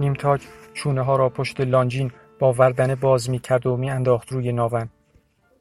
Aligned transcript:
نیمتاج 0.00 0.42
چونه 0.74 1.02
ها 1.02 1.16
را 1.16 1.28
پشت 1.28 1.60
لانجین 1.60 2.10
با 2.38 2.52
وردنه 2.52 2.94
باز 2.94 3.30
می 3.30 3.38
کرد 3.38 3.66
و 3.66 3.76
می 3.76 3.90
انداخت 3.90 4.32
روی 4.32 4.52
ناون. 4.52 4.88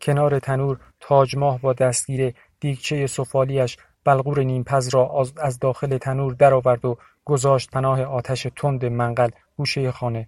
کنار 0.02 0.40
تنور 0.40 0.80
تاج 1.00 1.38
ماه 1.38 1.62
با 1.62 1.74
دستگیر 1.74 2.34
دیگچه 2.60 3.08
سفالیش 3.08 3.78
بلغور 4.04 4.44
نیمپز 4.44 4.88
را 4.88 5.26
از 5.42 5.60
داخل 5.60 5.98
تنور 5.98 6.34
درآورد 6.34 6.86
و 6.86 6.98
گذاشت 7.26 7.72
پناه 7.72 8.04
آتش 8.04 8.48
تند 8.56 8.86
منقل 8.86 9.30
گوشه 9.58 9.92
خانه. 9.92 10.28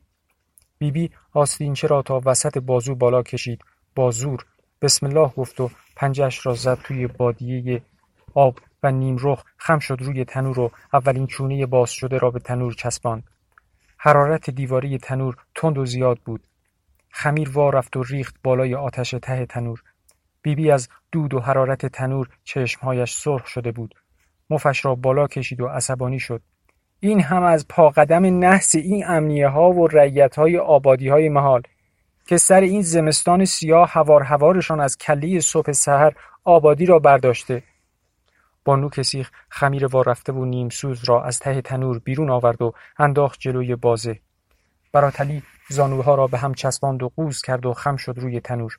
بیبی 0.78 1.12
آستینچه 1.34 1.88
را 1.88 2.02
تا 2.02 2.22
وسط 2.26 2.58
بازو 2.58 2.96
بالا 2.96 3.24
کشید 3.24 3.62
با 3.96 4.12
زور 4.12 4.46
بسم 4.82 5.06
الله 5.06 5.28
گفت 5.28 5.60
و 5.60 5.70
پنجش 5.96 6.46
را 6.46 6.54
زد 6.54 6.78
توی 6.84 7.08
بادیه 7.08 7.82
آب 8.34 8.60
و 8.84 8.92
نیمرخ 8.92 9.44
خم 9.58 9.80
شد 9.80 9.98
روی 10.02 10.26
تنور 10.26 10.60
و 10.60 10.72
اولین 10.94 11.28
چونه 11.28 11.66
باز 11.66 11.92
شده 11.92 12.18
را 12.18 12.32
به 12.32 12.40
تنور 12.40 12.74
چسباند. 12.74 13.24
حرارت 14.02 14.50
دیواری 14.50 14.98
تنور 14.98 15.36
تند 15.56 15.78
و 15.78 15.86
زیاد 15.86 16.20
بود. 16.26 16.48
خمیر 17.10 17.50
وا 17.50 17.70
رفت 17.70 17.98
و 17.98 18.04
ریخت 18.04 18.36
بالای 18.44 18.76
آتش 18.76 19.12
ته 19.12 19.46
تنور. 19.46 19.84
بیبی 20.42 20.64
بی 20.64 20.72
از 20.72 20.90
دود 21.12 21.34
و 21.34 21.40
حرارت 21.40 21.86
تنور 21.86 22.30
چشمهایش 22.44 23.14
سرخ 23.14 23.48
شده 23.48 23.72
بود. 23.72 23.96
مفش 24.50 24.86
را 24.86 24.96
بالا 24.96 25.28
کشید 25.28 25.62
و 25.62 25.68
عصبانی 25.68 26.20
شد. 26.20 26.42
این 27.00 27.22
هم 27.22 27.44
از 27.44 27.68
پاقدم 27.68 28.26
نحس 28.26 28.76
این 28.76 29.06
امنیه 29.08 29.48
ها 29.48 29.72
و 29.72 29.88
رعیت 29.88 30.36
های 30.36 30.58
آبادی 30.58 31.10
های 31.10 31.30
محال 31.30 31.62
که 32.28 32.38
سر 32.38 32.62
این 32.62 32.82
زمستان 32.82 33.46
سیاه 33.46 33.90
هوار 33.92 34.24
هوارشان 34.24 34.80
از 34.80 34.98
کله 34.98 35.40
صبح 35.40 35.72
سحر 35.72 36.14
آبادی 36.44 36.86
را 36.86 37.00
برداشته 37.00 37.64
بانو 38.70 38.90
کسیخ 38.90 39.32
خمیر 39.50 39.86
وارفته 39.86 40.34
و 40.34 40.46
نیمسوز 40.46 41.04
را 41.04 41.24
از 41.24 41.40
ته 41.40 41.62
تنور 41.62 42.00
بیرون 42.00 42.30
آورد 42.30 42.62
و 42.62 42.74
انداخت 43.00 43.40
جلوی 43.40 43.76
بازه 43.76 44.20
براتلی 44.92 45.44
زانوها 45.70 46.16
را 46.16 46.28
به 46.28 46.38
هم 46.38 46.54
چسباند 46.54 47.04
و 47.04 47.12
قوز 47.16 47.42
کرد 47.42 47.66
و 47.66 47.74
خم 47.74 47.96
شد 47.96 48.20
روی 48.20 48.40
تنور 48.40 48.78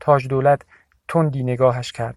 تاج 0.00 0.28
دولت 0.28 0.62
تندی 1.08 1.42
نگاهش 1.42 1.92
کرد 1.92 2.16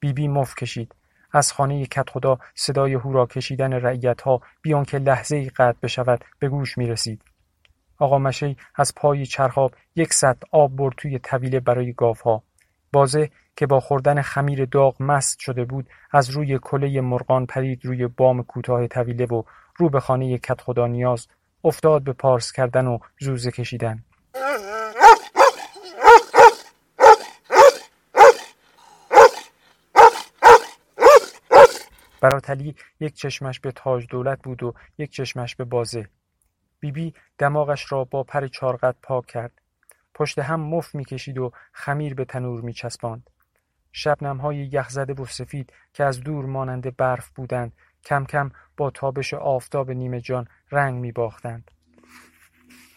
بیبی 0.00 0.22
بی 0.22 0.28
مف 0.28 0.54
کشید 0.54 0.94
از 1.32 1.52
خانه 1.52 1.86
کت 1.86 2.10
خدا 2.10 2.38
صدای 2.54 2.94
هورا 2.94 3.26
کشیدن 3.26 3.72
رعیت 3.72 4.20
ها 4.20 4.40
بیان 4.62 4.84
که 4.84 4.98
لحظه 4.98 5.36
ای 5.36 5.48
قطع 5.48 5.78
بشود 5.82 6.24
به 6.38 6.48
گوش 6.48 6.78
می 6.78 6.86
رسید. 6.86 7.22
آقا 7.98 8.18
مشی 8.18 8.56
از 8.74 8.94
پای 8.94 9.26
چرخاب 9.26 9.74
یک 9.96 10.12
سطح 10.12 10.46
آب 10.50 10.76
برد 10.76 10.94
توی 10.96 11.18
طویله 11.18 11.60
برای 11.60 11.92
گاوها. 11.92 12.42
بازه 12.92 13.30
که 13.56 13.66
با 13.66 13.80
خوردن 13.80 14.22
خمیر 14.22 14.64
داغ 14.64 15.02
مست 15.02 15.38
شده 15.40 15.64
بود 15.64 15.88
از 16.10 16.30
روی 16.30 16.58
کله 16.62 17.00
مرغان 17.00 17.46
پرید 17.46 17.84
روی 17.84 18.06
بام 18.06 18.42
کوتاه 18.42 18.86
طویله 18.86 19.26
و 19.26 19.42
رو 19.76 19.88
به 19.88 20.00
خانه 20.00 20.38
کت 20.38 20.60
خدا 20.60 20.86
نیاز 20.86 21.26
افتاد 21.64 22.02
به 22.02 22.12
پارس 22.12 22.52
کردن 22.52 22.86
و 22.86 22.98
زوزه 23.20 23.50
کشیدن. 23.50 24.04
براتلی 32.20 32.74
یک 33.00 33.14
چشمش 33.14 33.60
به 33.60 33.72
تاج 33.72 34.06
دولت 34.10 34.42
بود 34.42 34.62
و 34.62 34.74
یک 34.98 35.10
چشمش 35.10 35.56
به 35.56 35.64
بازه. 35.64 36.08
بیبی 36.80 37.04
بی 37.04 37.14
دماغش 37.38 37.92
را 37.92 38.04
با 38.04 38.22
پر 38.22 38.46
چارقد 38.46 38.96
پاک 39.02 39.26
کرد. 39.26 39.52
پشت 40.18 40.38
هم 40.38 40.60
مف 40.60 40.94
می‌کشید 40.94 41.38
و 41.38 41.52
خمیر 41.72 42.14
به 42.14 42.24
تنور 42.24 42.60
میچسباند. 42.60 43.30
های 44.22 44.56
یخزده 44.56 45.12
و 45.12 45.26
سفید 45.26 45.72
که 45.92 46.04
از 46.04 46.20
دور 46.20 46.46
مانند 46.46 46.96
برف 46.96 47.30
بودند 47.30 47.72
کم 48.04 48.24
کم 48.24 48.50
با 48.76 48.90
تابش 48.90 49.34
آفتاب 49.34 49.90
نیمه 49.90 50.20
جان 50.20 50.48
رنگ 50.70 51.00
می 51.00 51.12
باختند. 51.12 51.70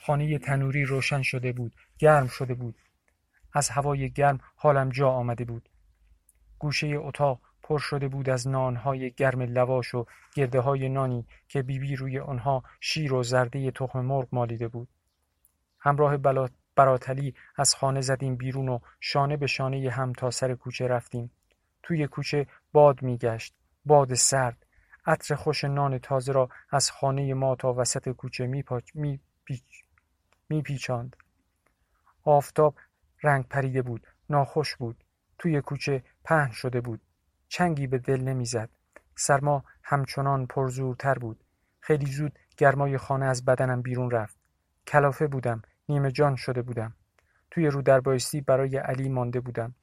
خانه 0.05 0.37
تنوری 0.37 0.85
روشن 0.85 1.21
شده 1.21 1.51
بود 1.51 1.75
گرم 1.99 2.27
شده 2.27 2.53
بود 2.53 2.75
از 3.53 3.69
هوای 3.69 4.11
گرم 4.11 4.39
حالم 4.55 4.89
جا 4.89 5.09
آمده 5.09 5.45
بود 5.45 5.69
گوشه 6.59 6.87
اتاق 6.87 7.39
پر 7.63 7.79
شده 7.79 8.07
بود 8.07 8.29
از 8.29 8.47
نانهای 8.47 9.11
گرم 9.11 9.41
لواش 9.41 9.95
و 9.95 10.05
گرده 10.33 10.59
های 10.59 10.89
نانی 10.89 11.27
که 11.47 11.61
بیبی 11.61 11.87
بی 11.87 11.95
روی 11.95 12.19
آنها 12.19 12.63
شیر 12.79 13.13
و 13.13 13.23
زرده 13.23 13.71
تخم 13.71 14.01
مرغ 14.01 14.27
مالیده 14.31 14.67
بود. 14.67 14.87
همراه 15.79 16.17
براتلی 16.81 17.35
از 17.55 17.75
خانه 17.75 18.01
زدیم 18.01 18.35
بیرون 18.35 18.69
و 18.69 18.79
شانه 18.99 19.37
به 19.37 19.47
شانه 19.47 19.89
هم 19.89 20.13
تا 20.13 20.31
سر 20.31 20.55
کوچه 20.55 20.87
رفتیم. 20.87 21.31
توی 21.83 22.07
کوچه 22.07 22.47
باد 22.71 23.01
میگشت. 23.01 23.55
باد 23.85 24.13
سرد. 24.13 24.65
عطر 25.05 25.35
خوش 25.35 25.63
نان 25.63 25.99
تازه 25.99 26.31
را 26.31 26.49
از 26.71 26.91
خانه 26.91 27.33
ما 27.33 27.55
تا 27.55 27.73
وسط 27.73 28.09
کوچه 28.09 28.47
میپاچ 28.47 28.95
می 28.95 29.19
میپیچاند. 30.49 31.15
آفتاب 32.23 32.75
رنگ 33.23 33.47
پریده 33.47 33.81
بود. 33.81 34.07
ناخوش 34.29 34.75
بود. 34.75 35.03
توی 35.37 35.61
کوچه 35.61 36.03
پهن 36.23 36.51
شده 36.51 36.81
بود. 36.81 37.01
چنگی 37.47 37.87
به 37.87 37.97
دل 37.97 38.21
نمی‌زد. 38.21 38.69
سرما 39.15 39.63
همچنان 39.83 40.47
پرزورتر 40.47 41.13
بود. 41.13 41.43
خیلی 41.79 42.11
زود 42.11 42.39
گرمای 42.57 42.97
خانه 42.97 43.25
از 43.25 43.45
بدنم 43.45 43.81
بیرون 43.81 44.11
رفت. 44.11 44.37
کلافه 44.87 45.27
بودم. 45.27 45.61
نیمه 45.89 46.11
جان 46.11 46.35
شده 46.35 46.61
بودم. 46.61 46.93
توی 47.51 47.67
رو 47.67 47.81
در 47.81 47.99
بایستی 47.99 48.41
برای 48.41 48.77
علی 48.77 49.09
مانده 49.09 49.39
بودم. 49.39 49.75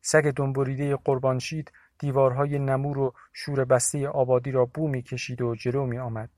سگ 0.00 0.32
دنبریده 0.36 0.96
قربانشید 0.96 1.72
دیوارهای 1.98 2.58
نمور 2.58 2.98
و 2.98 3.14
شور 3.32 3.64
بسته 3.64 4.08
آبادی 4.08 4.50
را 4.50 4.64
بو 4.64 4.88
می 4.88 5.02
کشید 5.02 5.42
و 5.42 5.54
جلو 5.54 5.86
می 5.86 5.98
آمد. 5.98 6.30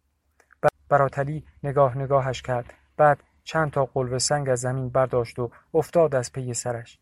براتلی 0.89 1.45
نگاه 1.63 1.99
نگاهش 1.99 2.43
کرد. 2.43 2.75
بعد 2.97 3.23
چند 3.45 3.71
تا 3.71 3.85
قلوه 3.85 4.19
سنگ 4.19 4.49
از 4.49 4.61
زمین 4.61 4.89
برداشت 4.89 5.39
و 5.39 5.51
افتاد 5.75 6.15
از 6.15 6.33
پی 6.33 6.55
سرش. 6.55 6.99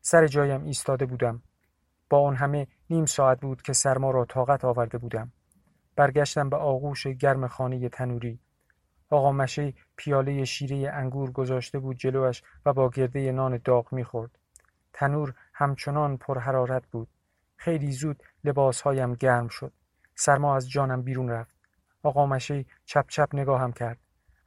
سر 0.00 0.26
جایم 0.26 0.64
ایستاده 0.64 1.06
بودم. 1.06 1.42
با 2.10 2.20
آن 2.28 2.36
همه 2.36 2.66
نیم 2.90 3.04
ساعت 3.06 3.40
بود 3.40 3.62
که 3.62 3.72
سرما 3.72 4.10
را 4.10 4.24
طاقت 4.24 4.64
آورده 4.64 4.98
بودم. 4.98 5.32
برگشتم 5.96 6.50
به 6.50 6.56
آغوش 6.56 7.06
گرم 7.06 7.46
خانه 7.46 7.88
تنوری. 7.88 8.40
آقا 9.12 9.32
مشه 9.32 9.74
پیاله 9.96 10.44
شیره 10.44 10.90
انگور 10.92 11.30
گذاشته 11.30 11.78
بود 11.78 11.96
جلوش 11.96 12.42
و 12.66 12.72
با 12.72 12.90
گرده 12.90 13.32
نان 13.32 13.60
داغ 13.64 13.92
می‌خورد. 13.92 14.38
تنور 14.92 15.34
همچنان 15.54 16.16
پرحرارت 16.16 16.86
بود. 16.86 17.08
خیلی 17.56 17.92
زود 17.92 18.22
لباسهایم 18.44 19.14
گرم 19.14 19.48
شد. 19.48 19.72
سرما 20.14 20.56
از 20.56 20.70
جانم 20.70 21.02
بیرون 21.02 21.28
رفت. 21.28 21.56
آقا 22.02 22.26
مشه 22.26 22.64
چپ 22.84 23.04
چپ 23.08 23.28
نگاهم 23.32 23.72
کرد. 23.72 23.98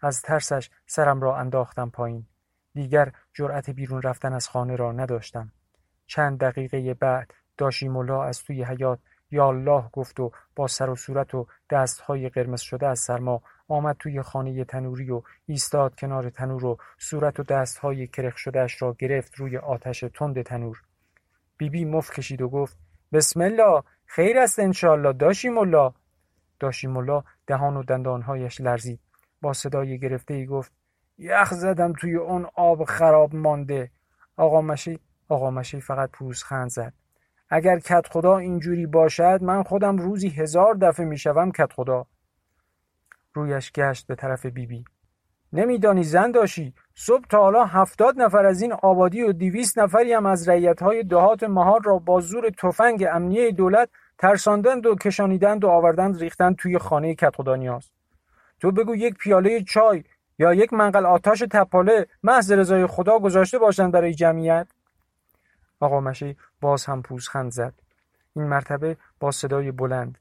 از 0.01 0.21
ترسش 0.21 0.69
سرم 0.87 1.21
را 1.21 1.37
انداختم 1.37 1.89
پایین. 1.89 2.25
دیگر 2.73 3.11
جرأت 3.33 3.69
بیرون 3.69 4.01
رفتن 4.01 4.33
از 4.33 4.49
خانه 4.49 4.75
را 4.75 4.91
نداشتم. 4.91 5.51
چند 6.07 6.39
دقیقه 6.39 6.93
بعد 6.93 7.33
داشیمولا 7.57 8.23
از 8.23 8.43
توی 8.43 8.63
حیات 8.63 8.99
یا 9.35 9.47
الله 9.47 9.83
گفت 9.93 10.19
و 10.19 10.31
با 10.55 10.67
سر 10.67 10.89
و 10.89 10.95
صورت 10.95 11.35
و 11.35 11.47
دستهای 11.69 12.29
قرمز 12.29 12.61
شده 12.61 12.87
از 12.87 12.99
سرما 12.99 13.41
آمد 13.67 13.95
توی 13.99 14.21
خانه 14.21 14.65
تنوری 14.65 15.11
و 15.11 15.21
ایستاد 15.45 15.95
کنار 15.95 16.29
تنور 16.29 16.65
و 16.65 16.77
صورت 16.97 17.39
و 17.39 17.43
دستهای 17.43 18.07
کرخ 18.07 18.37
شدهش 18.37 18.81
را 18.81 18.95
گرفت 18.99 19.35
روی 19.35 19.57
آتش 19.57 19.99
تند 19.99 20.41
تنور. 20.41 20.81
بیبی 21.57 21.85
بی 21.85 21.91
مف 21.91 22.11
کشید 22.11 22.41
و 22.41 22.49
گفت 22.49 22.77
بسم 23.13 23.41
الله 23.41 23.83
خیر 24.05 24.37
است 24.39 24.59
انشالله 24.59 25.13
داشیم 25.13 25.57
الله 25.57 25.91
داشیم 26.59 26.97
الله 26.97 27.23
دهان 27.47 27.77
و 27.77 27.83
دندانهایش 27.83 28.61
لرزید. 28.61 28.99
با 29.41 29.53
صدای 29.53 29.99
گرفته 29.99 30.33
ای 30.33 30.45
گفت 30.45 30.71
یخ 31.17 31.53
زدم 31.53 31.93
توی 31.93 32.15
اون 32.15 32.47
آب 32.55 32.83
خراب 32.83 33.35
مانده. 33.35 33.91
آقا 34.37 34.61
مشی 34.61 34.99
آقا 35.29 35.51
مشی 35.51 35.81
فقط 35.81 36.09
خند 36.45 36.69
زد. 36.69 36.93
اگر 37.49 37.79
کت 37.79 38.07
خدا 38.07 38.37
اینجوری 38.37 38.85
باشد 38.85 39.39
من 39.41 39.63
خودم 39.63 39.97
روزی 39.97 40.29
هزار 40.29 40.73
دفعه 40.73 41.05
می‌شوم 41.05 41.51
کت 41.51 41.73
خدا. 41.73 42.05
رویش 43.33 43.71
گشت 43.71 44.07
به 44.07 44.15
طرف 44.15 44.45
بیبی 44.45 44.65
بی. 44.65 44.85
نمیدانی 45.53 46.03
زن 46.03 46.31
داشی 46.31 46.73
صبح 46.95 47.25
تا 47.29 47.39
حالا 47.39 47.65
هفتاد 47.65 48.21
نفر 48.21 48.45
از 48.45 48.61
این 48.61 48.73
آبادی 48.73 49.21
و 49.21 49.31
دیویست 49.31 49.79
نفری 49.79 50.13
هم 50.13 50.25
از 50.25 50.49
های 50.81 51.03
دهات 51.03 51.43
مهار 51.43 51.81
را 51.83 51.97
با 51.97 52.19
زور 52.19 52.49
تفنگ 52.49 53.05
امنیه 53.11 53.51
دولت 53.51 53.89
ترساندند 54.17 54.85
و 54.85 54.95
کشانیدند 54.95 55.63
و 55.63 55.67
آوردند 55.67 56.19
ریختند 56.19 56.55
توی 56.55 56.77
خانه 56.77 57.15
کت 57.15 57.35
خدا 57.35 57.55
نیاز. 57.55 57.91
تو 58.61 58.71
بگو 58.71 58.95
یک 58.95 59.13
پیاله 59.17 59.63
چای 59.63 60.03
یا 60.39 60.53
یک 60.53 60.73
منقل 60.73 61.05
آتش 61.05 61.43
تپاله 61.51 62.07
محض 62.23 62.51
رضای 62.51 62.87
خدا 62.87 63.19
گذاشته 63.19 63.59
باشند 63.59 63.91
برای 63.91 64.13
جمعیت؟ 64.13 64.67
آقا 65.79 65.99
مشی 65.99 66.37
باز 66.61 66.85
هم 66.85 67.01
پوزخند 67.01 67.51
زد. 67.51 67.73
این 68.35 68.45
مرتبه 68.45 68.97
با 69.19 69.31
صدای 69.31 69.71
بلند. 69.71 70.17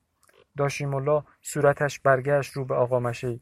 داشیم 0.57 0.95
الله 0.95 1.23
صورتش 1.43 2.01
برگشت 2.01 2.53
رو 2.53 2.65
به 2.65 2.75
آقا 2.75 3.01
مشی 3.01 3.41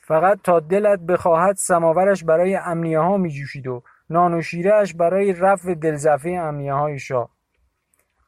فقط 0.00 0.40
تا 0.44 0.60
دلت 0.60 0.98
بخواهد 0.98 1.56
سماورش 1.56 2.24
برای 2.24 2.56
امنیه 2.56 3.00
ها 3.00 3.16
می 3.16 3.30
جوشید 3.30 3.66
و 3.66 3.82
نان 4.10 4.34
و 4.34 4.42
شیرهش 4.42 4.94
برای 4.94 5.32
رفع 5.32 5.74
دلزفه 5.74 6.30
امنیه 6.30 6.74
های 6.74 6.98
شاه. 6.98 7.30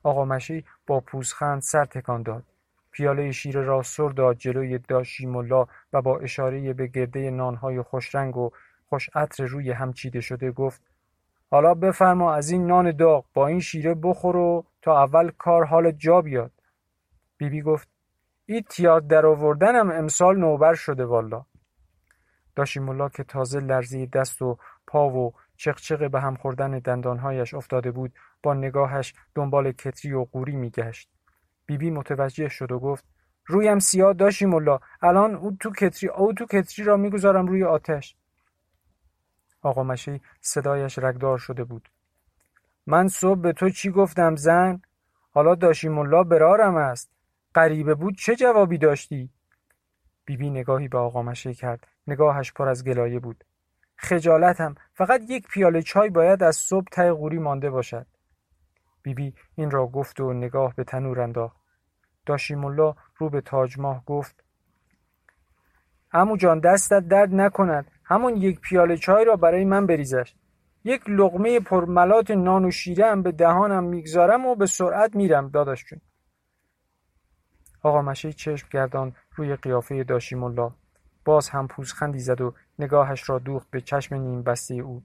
آقا 0.02 0.25
مشی 0.25 0.64
با 0.87 1.00
پوزخند 1.00 1.62
سر 1.62 1.84
تکان 1.84 2.22
داد. 2.22 2.44
پیاله 2.90 3.32
شیر 3.32 3.61
را 3.61 3.82
سر 3.82 4.08
داد 4.08 4.37
جلوی 4.37 4.78
داشیمولا 4.78 5.66
و 5.93 6.02
با 6.02 6.19
اشاره 6.19 6.72
به 6.72 6.87
گرده 6.87 7.31
نانهای 7.31 7.82
خوشرنگ 7.82 8.37
و 8.37 8.50
خوش 8.88 9.11
عطر 9.14 9.44
روی 9.44 9.70
هم 9.70 9.93
چیده 9.93 10.20
شده 10.20 10.50
گفت 10.50 10.82
حالا 11.50 11.75
بفرما 11.75 12.35
از 12.35 12.50
این 12.50 12.67
نان 12.67 12.97
داغ 12.97 13.25
با 13.35 13.47
این 13.47 13.61
شیره 13.61 13.95
بخور 13.95 14.37
و 14.37 14.65
تا 14.83 15.03
اول 15.03 15.31
کار 15.39 15.65
حال 15.65 15.91
جا 15.91 16.21
بیاد. 16.21 16.53
بیبی 17.37 17.56
بی 17.56 17.62
گفت 17.62 17.89
این 18.47 18.62
تیاد 18.71 19.06
در 19.06 19.27
آوردنم 19.27 19.91
امسال 19.91 20.37
نوبر 20.37 20.75
شده 20.75 21.05
والا 21.05 21.45
داشیمولا 22.56 23.09
که 23.09 23.25
تازه 23.25 23.61
لرزی 23.61 24.06
دست 24.06 24.43
و 24.43 24.59
پا 24.87 25.11
و 25.11 25.33
چقچق 25.56 26.11
به 26.11 26.21
هم 26.21 26.37
خوردن 26.37 26.79
دندانهایش 26.79 27.55
افتاده 27.55 27.91
بود 27.91 28.12
با 28.43 28.55
نگاهش 28.55 29.15
دنبال 29.35 29.73
کتری 29.73 30.12
و 30.12 30.25
قوری 30.25 30.56
میگشت. 30.56 31.11
بیبی 31.67 31.91
متوجه 31.91 32.49
شد 32.49 32.73
و 32.73 32.79
گفت 32.79 33.05
رویم 33.47 33.79
سیاه 33.79 34.12
داشی 34.12 34.47
ملا 34.47 34.79
الان 35.03 35.35
او 35.35 35.56
تو 35.61 35.71
کتری 35.71 36.09
او 36.09 36.33
تو 36.33 36.47
کتری 36.47 36.85
را 36.85 36.97
می‌گذارم 36.97 37.47
روی 37.47 37.65
آتش. 37.65 38.17
آقا 39.62 39.82
مشی 39.82 40.20
صدایش 40.40 40.99
رگدار 40.99 41.38
شده 41.38 41.64
بود. 41.64 41.88
من 42.87 43.08
صبح 43.08 43.40
به 43.40 43.52
تو 43.52 43.70
چی 43.70 43.90
گفتم 43.90 44.37
زن؟ 44.37 44.82
حالا 45.31 45.55
داشی 45.55 45.88
ملا 45.88 46.22
برارم 46.22 46.76
است. 46.76 47.10
غریبه 47.55 47.94
بود 47.94 48.16
چه 48.16 48.37
جوابی 48.37 48.78
داشتی؟ 48.78 49.31
بیبی 50.25 50.50
نگاهی 50.50 50.88
به 50.88 50.99
آقا 50.99 51.22
مشه 51.22 51.55
کرد. 51.55 51.87
نگاهش 52.06 52.52
پر 52.52 52.69
از 52.69 52.84
گلایه 52.84 53.19
بود. 53.19 53.44
خجالتم. 53.96 54.75
فقط 54.94 55.20
یک 55.28 55.49
پیاله 55.49 55.82
چای 55.82 56.11
باید 56.11 56.43
از 56.43 56.56
صبح 56.56 56.87
ته 56.93 57.12
قوری 57.12 57.38
مانده 57.38 57.70
باشد. 57.70 58.06
بیبی 59.02 59.31
بی 59.31 59.37
این 59.54 59.70
را 59.70 59.87
گفت 59.87 60.20
و 60.20 60.32
نگاه 60.32 60.75
به 60.75 60.84
تنور 60.84 61.20
انداخت. 61.20 61.56
داشیم 62.26 62.64
الله 62.64 62.94
رو 63.16 63.31
به 63.31 63.40
تاج 63.40 63.78
ماه 63.78 64.04
گفت 64.04 64.44
امو 66.12 66.37
جان 66.37 66.61
دستت 66.61 67.08
درد 67.08 67.34
نکند. 67.34 67.90
همون 68.08 68.37
یک 68.37 68.60
پیاله 68.60 68.96
چای 68.96 69.25
را 69.25 69.37
برای 69.37 69.64
من 69.64 69.87
بریزش. 69.87 70.34
یک 70.84 71.02
لغمه 71.08 71.60
پرملات 71.60 72.31
نان 72.31 72.64
و 72.64 72.70
شیره 72.70 73.06
هم 73.06 73.22
به 73.22 73.32
دهانم 73.32 73.84
می‌گذارم 73.84 74.46
و 74.46 74.55
به 74.55 74.66
سرعت 74.66 75.16
میرم 75.16 75.49
داداش 75.49 75.84
جون. 75.84 76.00
آقا 77.82 78.02
مشه 78.02 78.32
چشم 78.32 78.69
گردان 78.70 79.12
روی 79.37 79.56
قیافه 79.56 80.05
داشیم 80.05 80.44
الله 80.44 80.70
باز 81.25 81.49
هم 81.49 81.69
پوزخندی 81.69 82.19
زد 82.19 82.40
و 82.40 82.55
نگاهش 82.78 83.31
را 83.31 83.38
دوخت 83.38 83.70
به 83.70 83.81
چشم 83.81 84.14
نیم 84.14 84.43
بسته 84.43 84.75
او. 84.75 85.02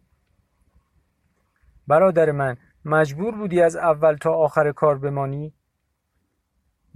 برادر 1.87 2.31
من 2.31 2.57
مجبور 2.85 3.35
بودی 3.35 3.61
از 3.61 3.75
اول 3.75 4.15
تا 4.15 4.31
آخر 4.33 4.71
کار 4.71 4.97
بمانی؟ 4.97 5.53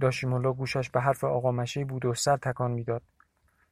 داشیمولا 0.00 0.52
گوشش 0.52 0.90
به 0.90 1.00
حرف 1.00 1.24
آقا 1.24 1.52
مشه 1.52 1.84
بود 1.84 2.04
و 2.04 2.14
سر 2.14 2.36
تکان 2.36 2.70
می‌داد. 2.70 3.02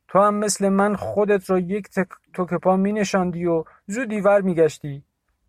تو 0.08 0.18
هم 0.18 0.34
مثل 0.34 0.68
من 0.68 0.96
خودت 0.96 1.50
را 1.50 1.58
یک 1.58 1.88
تک 1.90 2.54
پا 2.54 2.76
می 2.76 2.92
نشاندی 2.92 3.46
و 3.46 3.64
زودی 3.86 4.20
ور 4.20 4.40
می 4.40 4.54
گشتی 4.54 5.04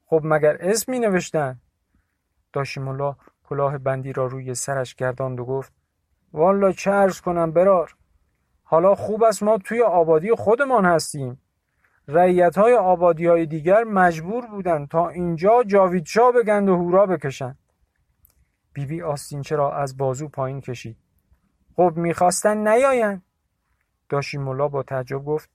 خب 0.06 0.22
مگر 0.24 0.58
اسم 0.60 0.92
می 0.92 1.00
نوشتن 1.00 1.60
داشیمولا 2.54 3.16
کلاه 3.44 3.78
بندی 3.78 4.14
را 4.14 4.26
روی 4.26 4.56
سرش 4.56 4.96
گرداند 4.96 5.40
و 5.40 5.46
گفت 5.46 5.74
والا 6.34 6.72
چه 6.72 6.92
ارز 6.92 7.22
کنم 7.22 7.52
برار؟ 7.52 7.96
حالا 8.64 8.96
خوب 8.96 9.24
است 9.24 9.44
ما 9.44 9.58
توی 9.58 9.82
آبادی 9.82 10.36
خودمان 10.36 10.86
هستیم. 10.86 11.42
رعیت 12.08 12.58
های 12.58 12.74
آبادی 12.74 13.26
های 13.26 13.46
دیگر 13.46 13.84
مجبور 13.84 14.46
بودند 14.46 14.88
تا 14.88 15.10
اینجا 15.10 15.64
جاویدشا 15.64 16.32
بگند 16.32 16.70
و 16.70 16.76
هورا 16.76 17.06
بکشند. 17.06 17.58
بیبی 18.74 18.96
بی 18.96 19.02
آستینچه 19.02 19.56
را 19.56 19.76
از 19.76 19.98
بازو 19.98 20.28
پایین 20.28 20.62
کشید. 20.62 20.98
خب 21.76 21.94
می‌خواستن 21.96 22.68
نیاین 22.68 23.22
داشی 24.10 24.38
ملا 24.38 24.68
با 24.68 24.84
تعجب 24.84 25.26
گفت 25.26 25.50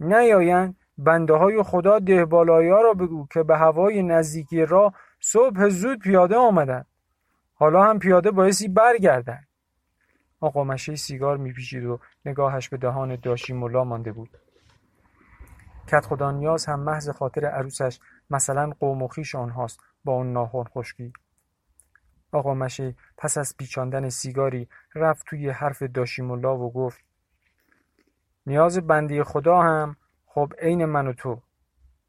نیاین 0.00 0.74
بنده 0.98 1.34
های 1.34 1.62
خدا 1.62 1.98
دهبالایی 1.98 2.70
را 2.70 2.92
بگو 2.92 3.26
که 3.32 3.42
به 3.42 3.56
هوای 3.56 4.02
نزدیکی 4.02 4.66
را 4.66 4.92
صبح 5.20 5.68
زود 5.68 5.98
پیاده 5.98 6.36
آمدن 6.36 6.84
حالا 7.54 7.84
هم 7.84 7.98
پیاده 7.98 8.30
بایستی 8.30 8.68
برگردن 8.68 9.40
آقا 10.40 10.64
مشه 10.64 10.96
سیگار 10.96 11.36
میپیچید 11.36 11.84
و 11.84 12.00
نگاهش 12.24 12.68
به 12.68 12.76
دهان 12.76 13.16
داشی 13.16 13.52
مانده 13.52 14.12
بود. 14.12 14.38
کت 15.88 16.06
خدا 16.06 16.30
نیاز 16.30 16.66
هم 16.66 16.80
محض 16.80 17.08
خاطر 17.08 17.46
عروسش 17.46 18.00
مثلا 18.30 18.72
قوم 18.80 19.02
و 19.02 19.08
خیش 19.08 19.34
آنهاست 19.34 19.80
با 20.04 20.12
اون 20.12 20.32
ناخون 20.32 20.64
خشکی. 20.64 21.12
آقا 22.32 22.54
مشه 22.54 22.94
پس 23.18 23.38
از 23.38 23.56
پیچاندن 23.56 24.08
سیگاری 24.08 24.68
رفت 24.94 25.26
توی 25.26 25.50
حرف 25.50 25.82
داشیمولا 25.82 26.58
و 26.58 26.72
گفت 26.72 27.05
نیاز 28.46 28.86
بندی 28.86 29.22
خدا 29.22 29.60
هم 29.60 29.96
خب 30.26 30.52
عین 30.58 30.84
من 30.84 31.06
و 31.06 31.12
تو. 31.12 31.42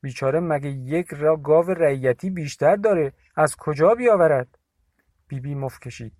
بیچاره 0.01 0.39
مگه 0.39 0.69
یک 0.69 1.07
را 1.13 1.37
گاو 1.37 1.65
رعیتی 1.65 2.29
بیشتر 2.29 2.75
داره؟ 2.75 3.13
از 3.35 3.55
کجا 3.55 3.95
بیاورد؟ 3.95 4.57
بیبی 5.27 5.49
بی 5.49 5.55
مف 5.55 5.79
کشید. 5.79 6.13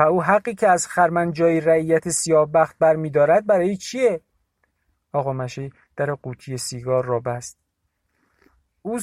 او 0.00 0.22
حقی 0.22 0.54
که 0.54 0.68
از 0.68 0.86
خرمن 0.86 1.32
جای 1.32 1.60
رعیت 1.60 2.08
سیاه 2.08 2.52
بخت 2.52 2.78
بر 2.78 2.96
می 2.96 3.10
دارد 3.10 3.46
برای 3.46 3.76
چیه؟ 3.76 4.20
آقا 5.12 5.32
مشی 5.32 5.72
در 5.96 6.14
قوطی 6.14 6.56
سیگار 6.56 7.04
را 7.04 7.20
بست. 7.20 7.58
او 8.82 8.98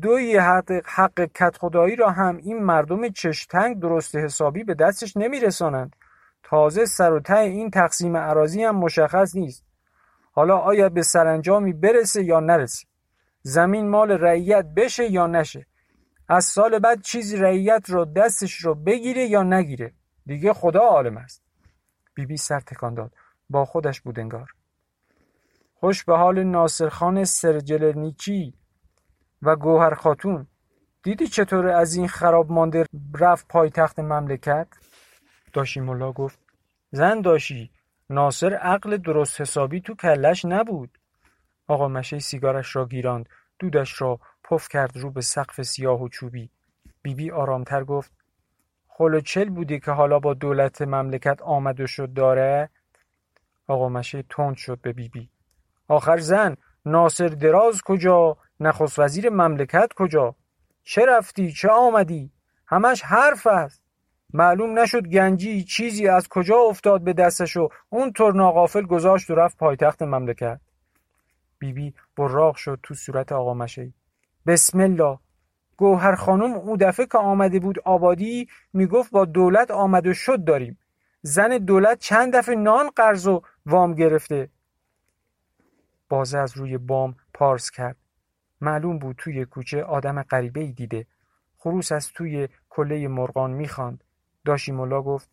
دوی 0.00 0.36
حق, 0.36 0.72
حق 0.84 1.30
کت 1.34 1.56
خدایی 1.56 1.96
را 1.96 2.10
هم 2.10 2.36
این 2.36 2.62
مردم 2.62 3.08
چشتنگ 3.08 3.78
درست 3.78 4.16
حسابی 4.16 4.64
به 4.64 4.74
دستش 4.74 5.16
نمیرسانند 5.16 5.96
تازه 6.44 6.84
سر 6.84 7.12
و 7.12 7.20
ته 7.20 7.38
این 7.38 7.70
تقسیم 7.70 8.16
عراضی 8.16 8.64
هم 8.64 8.76
مشخص 8.76 9.36
نیست. 9.36 9.64
حالا 10.32 10.58
آیا 10.58 10.88
به 10.88 11.02
سرانجامی 11.02 11.72
برسه 11.72 12.24
یا 12.24 12.40
نرسه؟ 12.40 12.86
زمین 13.42 13.88
مال 13.88 14.10
رعیت 14.10 14.64
بشه 14.76 15.10
یا 15.10 15.26
نشه؟ 15.26 15.66
از 16.28 16.44
سال 16.44 16.78
بعد 16.78 17.02
چیزی 17.02 17.36
رعیت 17.36 17.90
رو 17.90 18.04
دستش 18.04 18.54
رو 18.54 18.74
بگیره 18.74 19.26
یا 19.26 19.42
نگیره؟ 19.42 19.92
دیگه 20.26 20.52
خدا 20.52 20.80
عالم 20.80 21.16
است. 21.16 21.42
بیبی 22.14 22.26
بی 22.26 22.36
سر 22.36 22.60
تکان 22.60 22.94
داد. 22.94 23.12
با 23.50 23.64
خودش 23.64 24.00
بود 24.00 24.18
انگار. 24.18 24.50
خوش 25.74 26.04
به 26.04 26.16
حال 26.16 26.42
ناصرخان 26.42 27.24
سرجلنیکی 27.24 28.54
و 29.42 29.56
گوهر 29.56 29.94
خاتون. 29.94 30.46
دیدی 31.02 31.26
چطور 31.26 31.68
از 31.68 31.94
این 31.94 32.08
خراب 32.08 32.52
مانده 32.52 32.86
رفت 33.14 33.48
پایتخت 33.48 33.98
مملکت؟ 33.98 34.68
داشی 35.54 35.80
ملا 35.80 36.12
گفت 36.12 36.38
زن 36.90 37.20
داشی 37.20 37.70
ناصر 38.10 38.54
عقل 38.54 38.96
درست 38.96 39.40
حسابی 39.40 39.80
تو 39.80 39.94
کلش 39.94 40.44
نبود. 40.44 40.98
آقا 41.66 41.88
مشه 41.88 42.18
سیگارش 42.18 42.76
را 42.76 42.86
گیراند 42.86 43.28
دودش 43.58 44.00
را 44.00 44.20
پف 44.44 44.68
کرد 44.68 44.96
رو 44.96 45.10
به 45.10 45.20
سقف 45.20 45.62
سیاه 45.62 46.02
و 46.02 46.08
چوبی. 46.08 46.50
بیبی 47.02 47.24
بی 47.24 47.30
آرامتر 47.30 47.84
گفت 47.84 48.12
چل 49.24 49.48
بودی 49.48 49.80
که 49.80 49.90
حالا 49.90 50.18
با 50.18 50.34
دولت 50.34 50.82
مملکت 50.82 51.42
آمد 51.42 51.80
و 51.80 51.86
شد 51.86 52.12
داره؟ 52.12 52.70
آقا 53.66 53.88
مشه 53.88 54.24
تند 54.30 54.56
شد 54.56 54.78
به 54.80 54.92
بیبی. 54.92 55.20
بی. 55.20 55.30
آخر 55.88 56.16
زن 56.16 56.56
ناصر 56.86 57.28
دراز 57.28 57.82
کجا؟ 57.82 58.36
نخست 58.60 58.98
وزیر 58.98 59.30
مملکت 59.30 59.92
کجا؟ 59.96 60.34
چه 60.82 61.06
رفتی؟ 61.06 61.52
چه 61.52 61.68
آمدی؟ 61.68 62.32
همش 62.66 63.02
حرف 63.02 63.46
است. 63.46 63.83
معلوم 64.36 64.78
نشد 64.78 65.08
گنجی 65.08 65.64
چیزی 65.64 66.08
از 66.08 66.28
کجا 66.28 66.56
افتاد 66.56 67.00
به 67.00 67.12
دستش 67.12 67.56
و 67.56 67.68
اون 67.88 68.12
طور 68.12 68.34
ناقافل 68.34 68.82
گذاشت 68.82 69.30
و 69.30 69.34
رفت 69.34 69.58
پایتخت 69.58 70.02
مملکت. 70.02 70.60
بیبی 71.58 71.90
بی 71.90 71.96
براغ 72.16 72.56
شد 72.56 72.80
تو 72.82 72.94
صورت 72.94 73.32
آقا 73.32 73.54
مشهی. 73.54 73.94
بسم 74.46 74.80
الله. 74.80 75.18
گوهر 75.76 76.14
خانم 76.14 76.52
او 76.52 76.76
دفعه 76.76 77.06
که 77.06 77.18
آمده 77.18 77.60
بود 77.60 77.78
آبادی 77.78 78.48
می‌گفت 78.72 79.10
با 79.10 79.24
دولت 79.24 79.70
آمد 79.70 80.06
و 80.06 80.14
شد 80.14 80.44
داریم. 80.44 80.78
زن 81.22 81.58
دولت 81.58 81.98
چند 81.98 82.36
دفعه 82.36 82.54
نان 82.54 82.90
قرض 82.96 83.26
و 83.26 83.42
وام 83.66 83.94
گرفته. 83.94 84.48
بازه 86.08 86.38
از 86.38 86.56
روی 86.56 86.78
بام 86.78 87.16
پارس 87.34 87.70
کرد. 87.70 87.96
معلوم 88.60 88.98
بود 88.98 89.16
توی 89.18 89.44
کوچه 89.44 89.82
آدم 89.82 90.22
غریبه 90.22 90.60
ای 90.60 90.72
دیده. 90.72 91.06
خروس 91.56 91.92
از 91.92 92.12
توی 92.12 92.48
کله 92.68 93.08
مرغان 93.08 93.50
می‌خواند. 93.50 94.04
داشی 94.44 94.72
ملا 94.72 95.02
گفت 95.02 95.30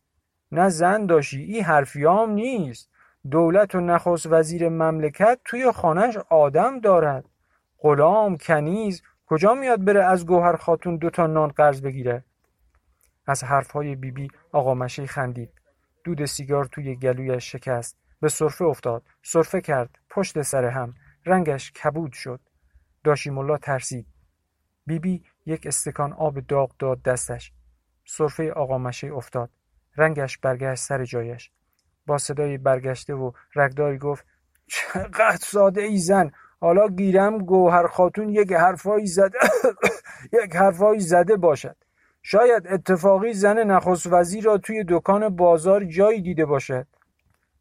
نه 0.51 0.69
زن 0.69 1.05
داشی 1.05 1.41
این 1.43 1.63
حرفیام 1.63 2.31
نیست. 2.31 2.89
دولت 3.31 3.75
و 3.75 3.79
نخست 3.79 4.27
وزیر 4.27 4.69
مملکت 4.69 5.39
توی 5.45 5.71
خانهش 5.71 6.17
آدم 6.17 6.79
دارد. 6.79 7.25
غلام 7.79 8.37
کنیز 8.37 9.01
کجا 9.25 9.53
میاد 9.53 9.85
بره 9.85 10.03
از 10.03 10.25
گوهر 10.25 10.55
خاتون 10.55 10.97
دوتا 10.97 11.27
نان 11.27 11.49
قرض 11.49 11.81
بگیره؟ 11.81 12.23
از 13.27 13.43
حرفهای 13.43 13.95
بیبی 13.95 14.27
آقا 14.51 14.73
مشه 14.73 15.05
خندید. 15.05 15.51
دود 16.03 16.25
سیگار 16.25 16.65
توی 16.65 16.95
گلویش 16.95 17.51
شکست. 17.51 17.97
به 18.21 18.29
صرفه 18.29 18.65
افتاد. 18.65 19.03
صرفه 19.23 19.61
کرد. 19.61 19.89
پشت 20.09 20.41
سر 20.41 20.65
هم. 20.65 20.93
رنگش 21.25 21.71
کبود 21.71 22.13
شد. 22.13 22.39
داشیمولا 23.03 23.57
ترسید. 23.57 24.07
بیبی 24.85 25.17
بی 25.17 25.23
یک 25.45 25.67
استکان 25.67 26.13
آب 26.13 26.39
داغ 26.39 26.71
داد 26.79 27.03
دستش. 27.03 27.51
صرفه 28.11 28.51
آقا 28.51 28.77
مشه 28.77 29.07
افتاد. 29.13 29.49
رنگش 29.97 30.37
برگشت 30.37 30.83
سر 30.83 31.05
جایش. 31.05 31.51
با 32.07 32.17
صدای 32.17 32.57
برگشته 32.57 33.13
و 33.13 33.31
رگداری 33.55 33.97
گفت 33.97 34.25
چقدر 34.67 35.37
ساده 35.41 35.81
ای 35.81 35.97
زن. 35.97 36.31
حالا 36.59 36.87
گیرم 36.87 37.37
گوهر 37.37 37.87
خاتون 37.87 38.29
یک 38.29 38.51
حرفایی 38.53 39.05
زده 39.07 39.37
یک 40.43 40.55
حرفایی 40.55 40.99
زده 40.99 41.35
باشد. 41.35 41.75
شاید 42.23 42.67
اتفاقی 42.67 43.33
زن 43.33 43.57
نخست 43.63 44.07
وزیر 44.07 44.43
را 44.43 44.57
توی 44.57 44.85
دکان 44.87 45.29
بازار 45.29 45.83
جایی 45.85 46.21
دیده 46.21 46.45
باشد. 46.45 46.87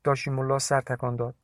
داشی 0.04 0.30
ملا 0.30 0.59
سر 0.59 0.80
تکان 0.80 1.16
داد. 1.16 1.35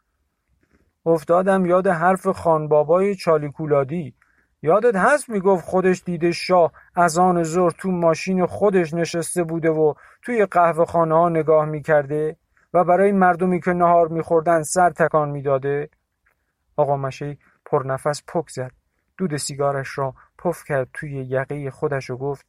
افتادم 1.07 1.67
یاد 1.67 1.87
حرف 1.87 2.27
خانبابای 2.29 3.15
چالیکولادی. 3.15 4.15
یادت 4.63 4.97
هست 4.97 5.29
می‌گفت 5.29 5.65
خودش 5.65 6.03
دیده 6.05 6.33
شاه 6.33 6.73
از 6.95 7.19
آن 7.19 7.43
زور 7.43 7.71
تو 7.71 7.91
ماشین 7.91 8.47
خودش 8.47 8.95
نشسته 8.95 9.45
بوده 9.45 9.71
و 9.71 9.95
توی 10.23 10.47
قهوه 10.47 10.85
خانه 10.85 11.15
ها 11.15 11.29
نگاه 11.29 11.65
می‌کرده 11.65 12.37
و 12.75 12.85
برای 12.85 13.13
مردمی 13.13 13.61
که 13.61 13.73
نهار 13.73 14.09
میخوردن 14.09 14.63
سر 14.63 14.91
تکان 14.91 15.29
می‌داده؟ 15.29 15.89
آقا 16.77 16.97
مشی 16.97 17.39
پرنفس 17.67 18.23
پک 18.29 18.51
زد. 18.51 18.71
دود 19.19 19.37
سیگارش 19.37 19.99
را 19.99 20.15
پف 20.39 20.65
کرد 20.65 20.89
توی 20.93 21.11
یقه 21.11 21.71
خودش 21.71 22.11
و 22.11 22.17
گفت 22.17 22.47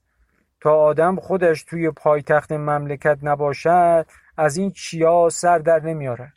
تا 0.61 0.75
آدم 0.75 1.15
خودش 1.15 1.63
توی 1.63 1.91
پایتخت 1.91 2.51
مملکت 2.51 3.17
نباشد 3.21 4.05
از 4.37 4.57
این 4.57 4.71
چیا 4.71 5.29
سر 5.29 5.57
در 5.57 5.79
نمیاره 5.79 6.33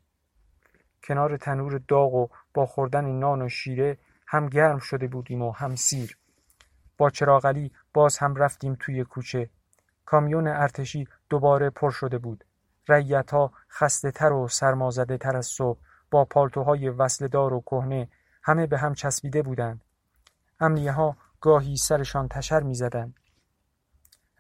کنار 1.05 1.37
تنور 1.37 1.81
داغ 1.89 2.15
و 2.15 2.29
با 2.55 2.67
خوردن 2.67 3.05
نان 3.05 3.43
و 3.43 3.49
شیره 3.49 3.99
هم 4.33 4.47
گرم 4.47 4.79
شده 4.79 5.09
بودیم 5.09 5.43
و 5.43 5.53
هم 5.53 5.75
سیر. 5.75 6.19
با 6.99 7.11
چراغلی 7.11 7.73
باز 7.95 8.19
هم 8.19 8.37
رفتیم 8.37 8.77
توی 8.81 9.05
کوچه. 9.05 9.51
کامیون 10.05 10.49
ارتشی 10.49 11.09
دوباره 11.29 11.71
پر 11.71 11.91
شده 11.91 12.19
بود. 12.19 12.45
ها 13.33 13.53
خسته 13.71 14.11
تر 14.11 14.33
و 14.33 14.49
سرمازده 14.49 15.19
تر 15.19 15.37
از 15.37 15.47
صبح. 15.47 15.79
با 16.11 16.25
پالتوهای 16.25 16.89
وصلدار 16.89 17.53
و 17.53 17.61
کهنه 17.61 18.09
همه 18.43 18.67
به 18.67 18.79
هم 18.79 18.95
چسبیده 18.95 19.43
بودند. 19.43 19.85
امنیه 20.61 20.93
ها 20.93 21.17
گاهی 21.41 21.77
سرشان 21.77 22.29
تشر 22.29 22.61
می 22.61 22.75
زدند. 22.75 23.21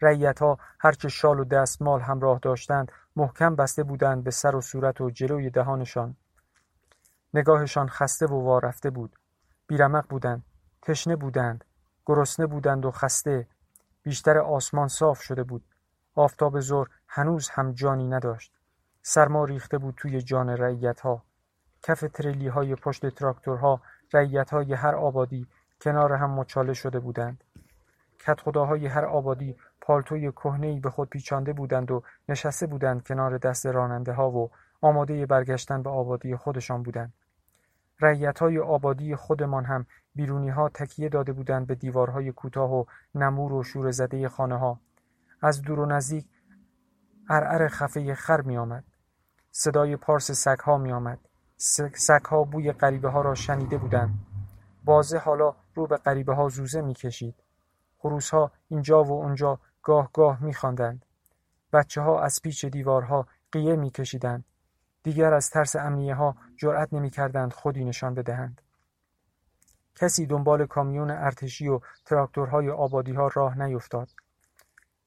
ریت 0.02 0.42
ها 0.42 0.58
هرچه 0.80 1.08
شال 1.08 1.40
و 1.40 1.44
دستمال 1.44 2.00
همراه 2.00 2.38
داشتند 2.38 2.92
محکم 3.16 3.56
بسته 3.56 3.82
بودند 3.82 4.24
به 4.24 4.30
سر 4.30 4.56
و 4.56 4.60
صورت 4.60 5.00
و 5.00 5.10
جلوی 5.10 5.50
دهانشان. 5.50 6.16
نگاهشان 7.34 7.88
خسته 7.88 8.26
و 8.26 8.44
وارفته 8.44 8.90
بود. 8.90 9.19
بیرمق 9.70 10.06
بودند 10.08 10.44
تشنه 10.82 11.16
بودند 11.16 11.64
گرسنه 12.06 12.46
بودند 12.46 12.84
و 12.84 12.90
خسته. 12.90 13.46
بیشتر 14.02 14.38
آسمان 14.38 14.88
صاف 14.88 15.20
شده 15.20 15.42
بود. 15.42 15.64
آفتاب 16.14 16.60
زور 16.60 16.90
هنوز 17.06 17.48
هم 17.48 17.72
جانی 17.72 18.08
نداشت. 18.08 18.52
سرما 19.02 19.44
ریخته 19.44 19.78
بود 19.78 19.94
توی 19.96 20.22
جان 20.22 20.48
رعیت 20.48 21.00
ها 21.00 21.22
کف 21.82 22.00
تریلی 22.14 22.48
های 22.48 22.74
پشت 22.74 23.06
تراکتورها 23.06 23.80
رعیت 24.12 24.50
های 24.50 24.74
هر 24.74 24.94
آبادی 24.94 25.46
کنار 25.80 26.12
هم 26.12 26.30
مچاله 26.30 26.72
شده 26.72 27.00
بودند. 27.00 27.44
کت 28.18 28.40
خداهای 28.40 28.86
هر 28.86 29.04
آبادی 29.04 29.56
پالتوی 29.80 30.32
کهنهای 30.32 30.80
به 30.80 30.90
خود 30.90 31.08
پیچانده 31.08 31.52
بودند 31.52 31.90
و 31.90 32.02
نشسته 32.28 32.66
بودند 32.66 33.06
کنار 33.06 33.38
دست 33.38 33.66
راننده 33.66 34.12
ها 34.12 34.30
و 34.30 34.50
آماده 34.80 35.26
برگشتن 35.26 35.82
به 35.82 35.90
آبادی 35.90 36.36
خودشان 36.36 36.82
بودند. 36.82 37.12
های 38.40 38.58
آبادی 38.58 39.16
خودمان 39.16 39.64
هم 39.64 39.86
ها 40.54 40.68
تکیه 40.68 41.08
داده 41.08 41.32
بودند 41.32 41.66
به 41.66 41.74
دیوارهای 41.74 42.32
کوتاه 42.32 42.72
و 42.72 42.84
نمور 43.14 43.52
و 43.52 43.62
شور 43.62 43.90
زده 43.90 44.28
ها 44.28 44.80
از 45.42 45.62
دور 45.62 45.80
و 45.80 45.86
نزدیک 45.86 46.26
ارعر 47.30 47.68
خفه 47.68 48.14
خر 48.14 48.40
می 48.40 48.56
آمد. 48.56 48.84
صدای 49.50 49.96
پارس 49.96 50.30
سگها 50.30 50.78
می 50.78 50.92
آمد. 50.92 51.18
سگها 51.94 52.44
بوی 52.44 52.72
غریبه 52.72 53.08
ها 53.08 53.20
را 53.20 53.34
شنیده 53.34 53.78
بودند. 53.78 54.18
بازه 54.84 55.18
حالا 55.18 55.54
رو 55.74 55.86
به 55.86 55.96
غریبه 55.96 56.34
ها 56.34 56.48
زوزه 56.48 56.80
می 56.80 56.94
کشید. 56.94 57.34
خروس 57.98 58.30
ها 58.30 58.50
اینجا 58.68 59.04
و 59.04 59.12
اونجا 59.12 59.58
گاه 59.82 60.10
گاه 60.12 60.44
می 60.44 60.54
خواندند. 60.54 61.04
بچه 61.72 62.00
ها 62.00 62.22
از 62.22 62.40
پیچ 62.42 62.64
دیوارها 62.64 63.26
قیه 63.52 63.76
می 63.76 63.90
کشیدند. 63.90 64.44
دیگر 65.02 65.34
از 65.34 65.50
ترس 65.50 65.76
امنیه 65.76 66.14
ها 66.14 66.36
جرأت 66.56 66.92
نمی 66.92 67.10
کردند 67.10 67.52
خودی 67.52 67.84
نشان 67.84 68.14
بدهند. 68.14 68.62
کسی 69.94 70.26
دنبال 70.26 70.66
کامیون 70.66 71.10
ارتشی 71.10 71.68
و 71.68 71.80
تراکتورهای 72.04 72.70
آبادی 72.70 73.12
ها 73.12 73.30
راه 73.34 73.62
نیفتاد. 73.62 74.08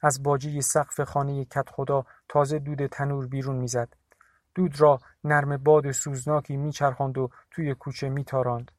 از 0.02 0.24
باجی 0.24 0.62
سقف 0.62 1.02
خانه 1.02 1.46
کت 1.46 1.70
خدا 1.70 2.06
تازه 2.30 2.60
دود 2.60 2.88
تنور 2.88 3.28
بیرون 3.28 3.56
می‌زد. 3.56 3.94
دود 4.56 4.82
را 4.82 5.00
نرم 5.24 5.58
باد 5.58 5.92
سوزناکی 5.92 6.58
میچرخاند 6.58 7.18
و 7.18 7.30
توی 7.52 7.74
کوچه 7.74 8.10
میتاراند. 8.10 8.72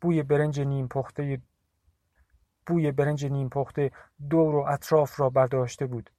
بوی 0.00 0.22
برنج 0.22 0.60
نیم 0.60 0.88
پخته 0.88 1.40
بوی 2.66 2.92
برنج 2.92 3.26
نیم 3.26 3.48
پخته 3.48 3.90
دور 4.30 4.54
و 4.54 4.64
اطراف 4.68 5.20
را 5.20 5.30
برداشته 5.30 5.86
بود. 5.86 6.10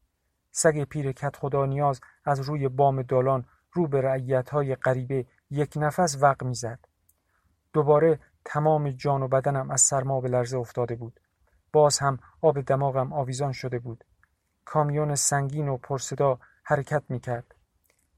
سگ 0.52 0.84
پیر 0.84 1.12
کت 1.12 1.36
خدا 1.36 1.66
نیاز 1.66 2.02
از 2.26 2.40
روی 2.40 2.68
بام 2.68 3.02
دالان 3.02 3.46
رو 3.76 3.88
به 3.88 4.44
های 4.52 4.76
غریبه 4.76 5.26
یک 5.50 5.74
نفس 5.76 6.18
وق 6.22 6.44
می‌زد. 6.44 6.80
دوباره 7.74 8.20
تمام 8.46 8.90
جان 8.90 9.24
و 9.24 9.28
بدنم 9.28 9.72
از 9.72 9.82
سرما 9.82 10.22
به 10.22 10.30
لرزه 10.30 10.58
افتاده 10.58 10.96
بود. 10.96 11.20
باز 11.74 12.00
هم 12.00 12.20
آب 12.42 12.62
دماغم 12.62 13.14
آویزان 13.14 13.52
شده 13.52 13.80
بود. 13.80 14.04
کامیون 14.66 15.16
سنگین 15.16 15.68
و 15.68 15.78
پرصدا 15.78 16.40
حرکت 16.64 17.04
می‌کرد. 17.10 17.56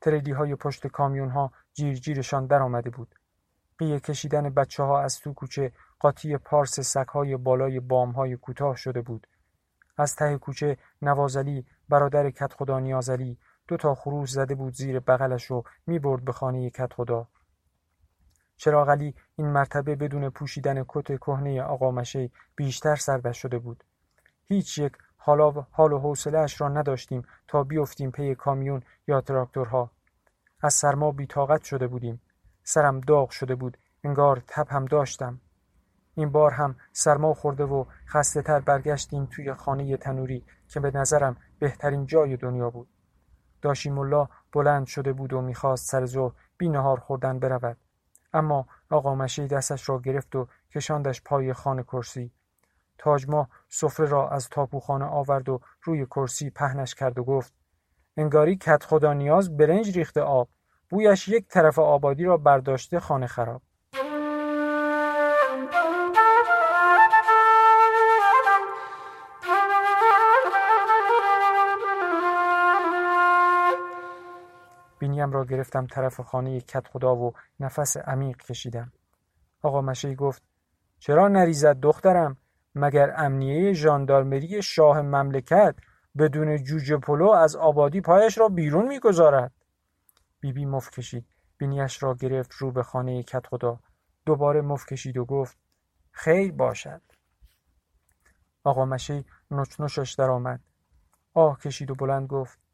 تریلی 0.01 0.31
های 0.31 0.55
پشت 0.55 0.87
کامیون 0.87 1.29
ها 1.29 1.51
جیر 1.73 1.95
جیرشان 1.95 2.47
در 2.47 2.61
آمده 2.61 2.89
بود. 2.89 3.15
قیه 3.77 3.99
کشیدن 3.99 4.49
بچه 4.49 4.83
ها 4.83 5.01
از 5.01 5.19
تو 5.19 5.33
کوچه 5.33 5.71
قاطی 5.99 6.37
پارس 6.37 6.79
سک 6.79 7.07
های 7.07 7.37
بالای 7.37 7.79
بام 7.79 8.11
های 8.11 8.37
کوتاه 8.37 8.75
شده 8.75 9.01
بود. 9.01 9.27
از 9.97 10.15
ته 10.15 10.37
کوچه 10.37 10.77
نوازلی 11.01 11.65
برادر 11.89 12.31
کت 12.31 12.53
خدا 12.53 12.79
نیازلی 12.79 13.37
دو 13.67 13.77
تا 13.77 13.95
خروس 13.95 14.31
زده 14.31 14.55
بود 14.55 14.73
زیر 14.73 14.99
بغلش 14.99 15.51
و 15.51 15.63
می‌برد 15.87 16.25
به 16.25 16.31
خانه 16.31 16.69
کت 16.69 16.93
خدا. 16.93 17.27
چراغلی 18.57 19.15
این 19.35 19.47
مرتبه 19.47 19.95
بدون 19.95 20.29
پوشیدن 20.29 20.83
کت 20.87 21.17
کهنه 21.17 21.61
آقا 21.61 21.91
مشه 21.91 22.29
بیشتر 22.55 22.95
سردش 22.95 23.41
شده 23.41 23.59
بود. 23.59 23.83
هیچ 24.45 24.77
یک 24.77 24.93
حالا 25.17 25.51
حال 25.71 25.93
و 25.93 25.99
حوصلهاش 25.99 26.61
را 26.61 26.69
نداشتیم 26.69 27.23
تا 27.47 27.63
بیفتیم 27.63 28.11
پی 28.11 28.35
کامیون 28.35 28.83
یا 29.07 29.21
تراکتورها. 29.21 29.91
از 30.61 30.73
سرما 30.73 31.11
بیتاقت 31.11 31.63
شده 31.63 31.87
بودیم. 31.87 32.21
سرم 32.63 32.99
داغ 32.99 33.29
شده 33.29 33.55
بود. 33.55 33.77
انگار 34.03 34.43
تب 34.47 34.67
هم 34.69 34.85
داشتم. 34.85 35.41
این 36.15 36.31
بار 36.31 36.51
هم 36.51 36.75
سرما 36.91 37.33
خورده 37.33 37.63
و 37.63 37.85
خسته 38.07 38.41
تر 38.41 38.59
برگشتیم 38.59 39.25
توی 39.25 39.53
خانه 39.53 39.97
تنوری 39.97 40.45
که 40.67 40.79
به 40.79 40.91
نظرم 40.91 41.37
بهترین 41.59 42.05
جای 42.05 42.37
دنیا 42.37 42.69
بود. 42.69 42.87
ملا 43.89 44.27
بلند 44.51 44.85
شده 44.85 45.13
بود 45.13 45.33
و 45.33 45.41
می‌خواست 45.41 45.89
سر 45.89 46.05
ظهر 46.05 46.31
بی 46.57 46.69
نهار 46.69 46.99
خوردن 46.99 47.39
برود. 47.39 47.77
اما 48.33 48.67
آقا 48.89 49.15
مشی 49.15 49.47
دستش 49.47 49.89
را 49.89 49.99
گرفت 49.99 50.35
و 50.35 50.47
کشاندش 50.71 51.21
پای 51.21 51.53
خانه 51.53 51.83
کرسی. 51.83 52.31
تاجما 52.97 53.49
سفره 53.69 54.05
را 54.05 54.29
از 54.29 54.49
تاپوخانه 54.49 55.05
آورد 55.05 55.49
و 55.49 55.61
روی 55.83 56.05
کرسی 56.05 56.49
پهنش 56.49 56.95
کرد 56.95 57.19
و 57.19 57.23
گفت 57.23 57.53
انگاری 58.17 58.57
کت 58.57 58.83
خدا 58.83 59.13
نیاز 59.13 59.57
برنج 59.57 59.97
ریخته 59.97 60.21
آب. 60.21 60.49
بویش 60.89 61.27
یک 61.27 61.47
طرف 61.47 61.79
آبادی 61.79 62.23
را 62.23 62.37
برداشته 62.37 62.99
خانه 62.99 63.27
خراب. 63.27 63.61
بینیم 75.27 75.39
را 75.39 75.45
گرفتم 75.45 75.87
طرف 75.87 76.21
خانه 76.21 76.61
کت 76.61 76.87
خدا 76.87 77.15
و 77.15 77.33
نفس 77.59 77.97
عمیق 77.97 78.37
کشیدم. 78.37 78.91
آقا 79.61 79.81
مشی 79.81 80.15
گفت 80.15 80.43
چرا 80.99 81.27
نریزد 81.27 81.79
دخترم؟ 81.79 82.37
مگر 82.75 83.13
امنیه 83.17 83.73
ژاندارمری 83.73 84.61
شاه 84.61 85.01
مملکت 85.01 85.75
بدون 86.17 86.63
جوجه 86.63 86.97
پلو 86.97 87.29
از 87.29 87.55
آبادی 87.55 88.01
پایش 88.01 88.37
را 88.37 88.47
بیرون 88.49 88.87
می‌گذارد؟ 88.87 89.51
بیبی 90.39 90.65
مف 90.65 90.89
کشید. 90.89 91.25
بینیش 91.57 92.03
را 92.03 92.13
گرفت 92.13 92.51
رو 92.51 92.71
به 92.71 92.83
خانه 92.83 93.23
کت 93.23 93.47
خدا. 93.47 93.79
دوباره 94.25 94.61
مف 94.61 94.85
کشید 94.85 95.17
و 95.17 95.25
گفت 95.25 95.57
خیر 96.11 96.51
باشد. 96.51 97.01
آقا 98.63 98.85
مشی 98.85 99.25
نچنشش 99.51 100.15
در 100.17 100.29
آمد 100.29 100.59
آه 101.33 101.59
کشید 101.59 101.91
و 101.91 101.95
بلند 101.95 102.27
گفت 102.27 102.66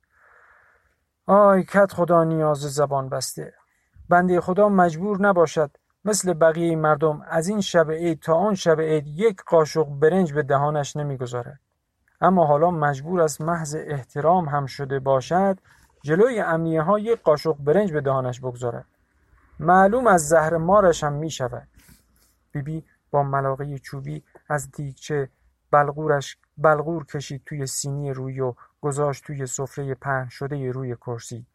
آی 1.26 1.64
کت 1.64 1.94
خدا 1.94 2.24
نیاز 2.24 2.58
زبان 2.58 3.10
بسته. 3.10 3.54
بنده 4.10 4.42
خدا 4.42 4.70
مجبور 4.70 5.22
نباشد 5.22 5.78
مثل 6.06 6.34
بقیه 6.34 6.76
مردم 6.76 7.22
از 7.28 7.48
این 7.48 7.62
شب 7.62 7.92
عید 7.92 8.20
تا 8.20 8.34
آن 8.34 8.56
شب 8.56 8.82
عید 8.82 9.08
یک 9.08 9.42
قاشق 9.44 9.84
برنج 9.84 10.34
به 10.34 10.44
دهانش 10.44 10.96
نمی‌گذارد. 10.96 11.60
اما 12.22 12.46
حالا 12.46 12.72
مجبور 12.72 13.22
از 13.22 13.42
محض 13.42 13.76
احترام 13.80 14.50
هم 14.50 14.66
شده 14.66 15.00
باشد 15.00 15.58
جلوی 16.02 16.40
امنیه 16.40 16.82
ها 16.82 17.00
یک 17.00 17.22
قاشق 17.22 17.56
برنج 17.60 17.94
به 17.94 18.02
دهانش 18.02 18.40
بگذارد. 18.40 18.86
معلوم 19.60 20.08
از 20.08 20.28
زهر 20.28 20.58
مارش 20.58 21.04
هم 21.04 21.14
می 21.14 21.30
شود 21.30 21.68
بیبی 22.52 22.86
با 23.12 23.24
ملاقه 23.24 23.78
چوبی 23.80 24.24
از 24.50 24.72
دیگچه 24.72 25.30
بلغورش 25.72 26.38
بلغور 26.58 27.06
کشید 27.06 27.42
توی 27.46 27.68
سینی 27.68 28.14
روی 28.14 28.40
و 28.40 28.54
گذاشت 28.84 29.24
توی 29.24 29.46
سفره 29.46 29.96
پهن 29.96 30.30
شده 30.30 30.72
روی 30.72 30.96
کرسی. 30.96 31.46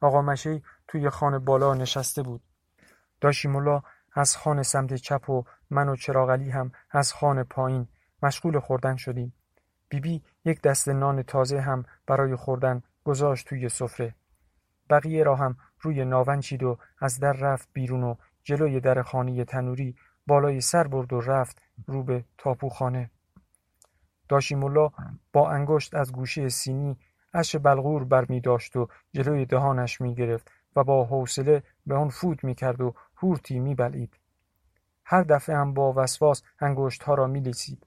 آقا 0.00 0.22
مشی 0.22 0.62
توی 0.88 1.10
خانه 1.10 1.38
بالا 1.38 1.74
نشسته 1.74 2.22
بود. 2.22 2.42
داشیمولا 3.20 3.82
از 4.12 4.36
خانه 4.36 4.62
سمت 4.62 4.94
چپ 4.94 5.30
و 5.30 5.44
من 5.70 5.88
و 5.88 5.96
چراغلی 5.96 6.50
هم 6.50 6.72
از 6.90 7.12
خانه 7.12 7.44
پایین 7.44 7.88
مشغول 8.22 8.58
خوردن 8.58 8.96
شدیم. 8.96 9.32
بیبی 9.88 10.18
بی 10.18 10.50
یک 10.50 10.62
دست 10.62 10.88
نان 10.88 11.22
تازه 11.22 11.60
هم 11.60 11.84
برای 12.06 12.36
خوردن 12.36 12.82
گذاشت 13.04 13.48
توی 13.48 13.68
سفره. 13.68 14.14
بقیه 14.90 15.24
را 15.24 15.36
هم 15.36 15.56
روی 15.80 16.04
ناون 16.04 16.40
چید 16.40 16.62
و 16.62 16.78
از 16.98 17.20
در 17.20 17.32
رفت 17.32 17.68
بیرون 17.72 18.02
و 18.02 18.14
جلوی 18.44 18.80
در 18.80 19.02
خانه 19.02 19.44
تنوری 19.44 19.96
بالای 20.26 20.60
سر 20.60 20.86
برد 20.86 21.12
و 21.12 21.20
رفت 21.20 21.62
رو 21.86 22.02
به 22.02 22.24
تاپوخانه. 22.38 23.10
داشیمولا 24.30 24.90
با 25.32 25.50
انگشت 25.50 25.94
از 25.94 26.12
گوشه 26.12 26.48
سینی 26.48 26.98
اش 27.34 27.56
بلغور 27.56 28.04
بر 28.04 28.24
می 28.28 28.40
داشت 28.40 28.76
و 28.76 28.88
جلوی 29.12 29.46
دهانش 29.46 30.00
می 30.00 30.14
گرفت 30.14 30.50
و 30.76 30.84
با 30.84 31.04
حوصله 31.04 31.62
به 31.86 31.94
آن 31.94 32.08
فوت 32.08 32.44
می 32.44 32.54
کرد 32.54 32.80
و 32.80 32.94
هورتی 33.16 33.58
می 33.58 33.74
بلید. 33.74 34.14
هر 35.04 35.22
دفعه 35.22 35.56
هم 35.56 35.74
با 35.74 35.92
وسواس 35.96 36.42
انگشت 36.60 37.02
ها 37.02 37.14
را 37.14 37.26
می 37.26 37.40
لیسید. 37.40 37.86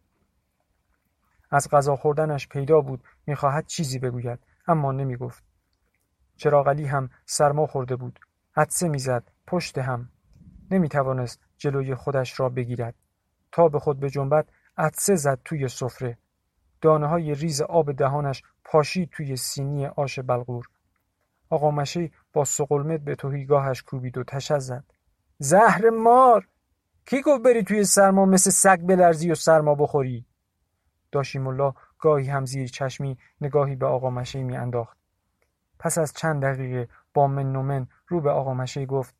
از 1.52 1.70
غذا 1.70 1.96
خوردنش 1.96 2.48
پیدا 2.48 2.82
بود 2.82 3.04
می‌خواهد 3.28 3.66
چیزی 3.66 4.00
بگوید 4.00 4.40
اما 4.68 4.92
نمی 4.92 5.16
گفت. 5.16 5.44
چراغلی 6.36 6.86
هم 6.86 7.10
سرما 7.26 7.68
خورده 7.68 7.96
بود. 7.96 8.20
عدسه 8.56 8.90
می‌زد 8.90 9.24
پشت 9.48 9.78
هم. 9.78 10.10
نمی 10.72 10.90
توانست 10.90 11.40
جلوی 11.58 11.96
خودش 11.96 12.40
را 12.40 12.50
بگیرد. 12.50 12.96
تا 13.52 13.68
به 13.68 13.80
خود 13.80 14.00
به 14.00 14.10
جنبت 14.10 14.46
عدسه 14.78 15.16
زد 15.16 15.40
توی 15.46 15.68
سفره. 15.68 16.18
دانه 16.84 17.08
های 17.08 17.34
ریز 17.36 17.62
آب 17.62 17.92
دهانش 17.92 18.44
پاشید 18.64 19.10
توی 19.10 19.36
سینی 19.36 19.86
آش 19.86 20.20
بلغور. 20.20 20.66
آقا 21.50 21.72
مشی 21.72 22.12
با 22.34 22.46
سقلمت 22.46 23.00
به 23.00 23.16
توهیگاهش 23.16 23.82
کوبید 23.82 24.18
و 24.18 24.24
تشز 24.24 24.66
زد. 24.66 24.84
زهر 25.38 25.90
مار! 25.90 26.48
کی 27.06 27.22
گفت 27.22 27.44
بری 27.44 27.64
توی 27.64 27.84
سرما 27.84 28.26
مثل 28.26 28.50
سگ 28.50 28.80
بلرزی 28.82 29.32
و 29.32 29.36
سرما 29.36 29.76
بخوری؟ 29.76 30.26
داشیم 31.12 31.48
الله 31.48 31.74
گاهی 32.00 32.28
هم 32.28 32.46
زیر 32.46 32.68
چشمی 32.68 33.18
نگاهی 33.42 33.76
به 33.76 33.86
آقا 33.86 34.10
مشی 34.10 34.44
می 34.44 34.58
انداخت. 34.58 34.98
پس 35.80 35.98
از 35.98 36.14
چند 36.14 36.42
دقیقه 36.44 36.88
با 37.14 37.28
من 37.28 37.46
من 37.46 37.88
رو 38.08 38.22
به 38.22 38.32
آقا 38.32 38.54
مشی 38.54 38.86
گفت 38.86 39.16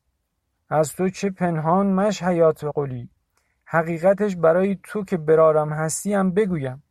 از 0.68 0.92
تو 0.92 1.08
چه 1.08 1.30
پنهان 1.30 1.86
مش 1.86 2.22
حیات 2.22 2.64
قلی 2.64 3.10
حقیقتش 3.64 4.36
برای 4.36 4.78
تو 4.82 5.04
که 5.04 5.16
برارم 5.16 5.72
هستی 5.72 6.16
بگویم 6.16 6.82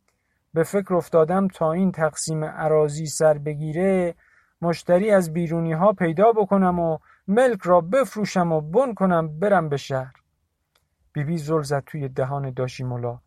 به 0.54 0.62
فکر 0.62 0.94
افتادم 0.94 1.48
تا 1.48 1.72
این 1.72 1.92
تقسیم 1.92 2.44
عراضی 2.44 3.06
سر 3.06 3.38
بگیره 3.38 4.14
مشتری 4.62 5.10
از 5.10 5.32
بیرونی 5.32 5.72
ها 5.72 5.92
پیدا 5.92 6.32
بکنم 6.32 6.78
و 6.78 6.98
ملک 7.28 7.62
را 7.62 7.80
بفروشم 7.80 8.52
و 8.52 8.60
بن 8.60 8.94
کنم 8.94 9.38
برم 9.38 9.68
به 9.68 9.76
شهر. 9.76 10.14
بیبی 11.12 11.38
زل 11.38 11.62
زد 11.62 11.82
توی 11.86 12.08
دهان 12.08 12.50
داشی 12.50 12.84
ملا 12.84 13.20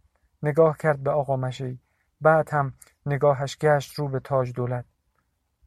نگاه 0.43 0.77
کرد 0.77 1.03
به 1.03 1.11
آقا 1.11 1.37
مشی. 1.37 1.79
بعد 2.21 2.49
هم 2.49 2.73
نگاهش 3.05 3.57
گشت 3.57 3.93
رو 3.93 4.07
به 4.07 4.19
تاج 4.19 4.53
دولت. 4.53 4.85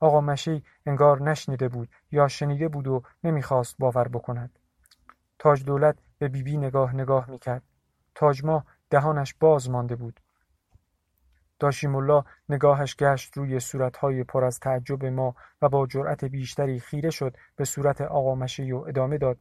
آقا 0.00 0.20
مشی 0.20 0.64
انگار 0.86 1.22
نشنیده 1.22 1.68
بود 1.68 1.88
یا 2.12 2.28
شنیده 2.28 2.68
بود 2.68 2.86
و 2.88 3.02
نمی‌خواست 3.24 3.76
باور 3.78 4.08
بکند. 4.08 4.58
تاج 5.38 5.64
دولت 5.64 5.98
به 6.18 6.28
بیبی 6.28 6.56
نگاه 6.56 6.96
نگاه 6.96 7.30
می‌کرد. 7.30 7.62
تاج 8.14 8.44
ما 8.44 8.64
دهانش 8.90 9.34
باز 9.40 9.70
مانده 9.70 9.96
بود. 9.96 10.20
داشیم 11.60 12.24
نگاهش 12.48 12.96
گشت 12.96 13.36
روی 13.36 13.60
صورتهای 13.60 14.24
پر 14.24 14.44
از 14.44 14.60
تعجب 14.60 15.04
ما 15.04 15.34
و 15.62 15.68
با 15.68 15.86
جرأت 15.86 16.24
بیشتری 16.24 16.80
خیره 16.80 17.10
شد 17.10 17.36
به 17.56 17.64
صورت 17.64 18.00
آقا 18.00 18.34
مشی 18.34 18.72
و 18.72 18.78
ادامه 18.78 19.18
داد. 19.18 19.38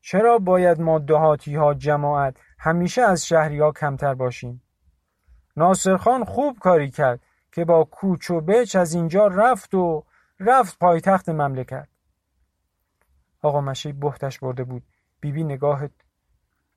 چرا 0.00 0.38
باید 0.38 0.80
ما 0.80 0.98
دهاتی 0.98 1.54
ها 1.54 1.74
جماعت 1.74 2.36
همیشه 2.58 3.02
از 3.02 3.26
شهری 3.26 3.60
ها 3.60 3.72
کمتر 3.72 4.14
باشیم؟ 4.14 4.62
ناصرخان 5.56 6.24
خوب 6.24 6.58
کاری 6.58 6.90
کرد 6.90 7.20
که 7.52 7.64
با 7.64 7.84
کوچ 7.84 8.30
و 8.30 8.40
بچ 8.40 8.76
از 8.76 8.94
اینجا 8.94 9.26
رفت 9.26 9.74
و 9.74 10.04
رفت 10.40 10.78
پایتخت 10.78 11.28
مملکت. 11.28 11.88
آقا 13.42 13.60
مشی 13.60 13.92
بهتش 13.92 14.38
برده 14.38 14.64
بود. 14.64 14.82
بیبی 15.20 15.44
نگاه 15.44 15.88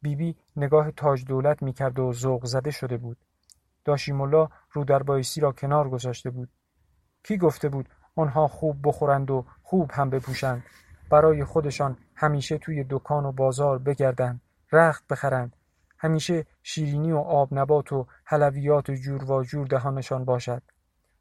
بیبی 0.01 0.35
نگاه 0.55 0.91
تاج 0.91 1.25
دولت 1.25 1.63
می‌کرد 1.63 1.99
و 1.99 2.13
ذوق 2.13 2.45
زده 2.45 2.71
شده 2.71 2.97
بود. 2.97 3.17
داشیمولا 3.88 4.50
رو 4.71 4.84
در 4.84 5.04
بایسی 5.04 5.41
را 5.41 5.52
کنار 5.52 5.89
گذاشته 5.89 6.30
بود. 6.30 6.50
کی 7.23 7.38
گفته 7.38 7.69
بود 7.69 7.89
آنها 8.15 8.47
خوب 8.47 8.78
بخورند 8.84 9.32
و 9.32 9.45
خوب 9.62 9.91
هم 9.93 10.10
بپوشند؟ 10.10 10.63
برای 11.10 11.43
خودشان 11.43 11.97
همیشه 12.15 12.58
توی 12.58 12.86
دکان 12.89 13.26
و 13.26 13.32
بازار 13.32 13.78
بگردند 13.78 14.41
رخت 14.71 15.08
بخرند. 15.08 15.56
همیشه 16.00 16.45
شیرینی 16.63 17.12
و 17.12 17.17
آب 17.17 17.50
نبات 17.52 17.93
و 17.93 18.08
حلویات 18.23 18.91
جور 18.91 19.32
و 19.32 19.43
جور 19.43 19.67
دهانشان 19.67 20.26
باشد. 20.26 20.62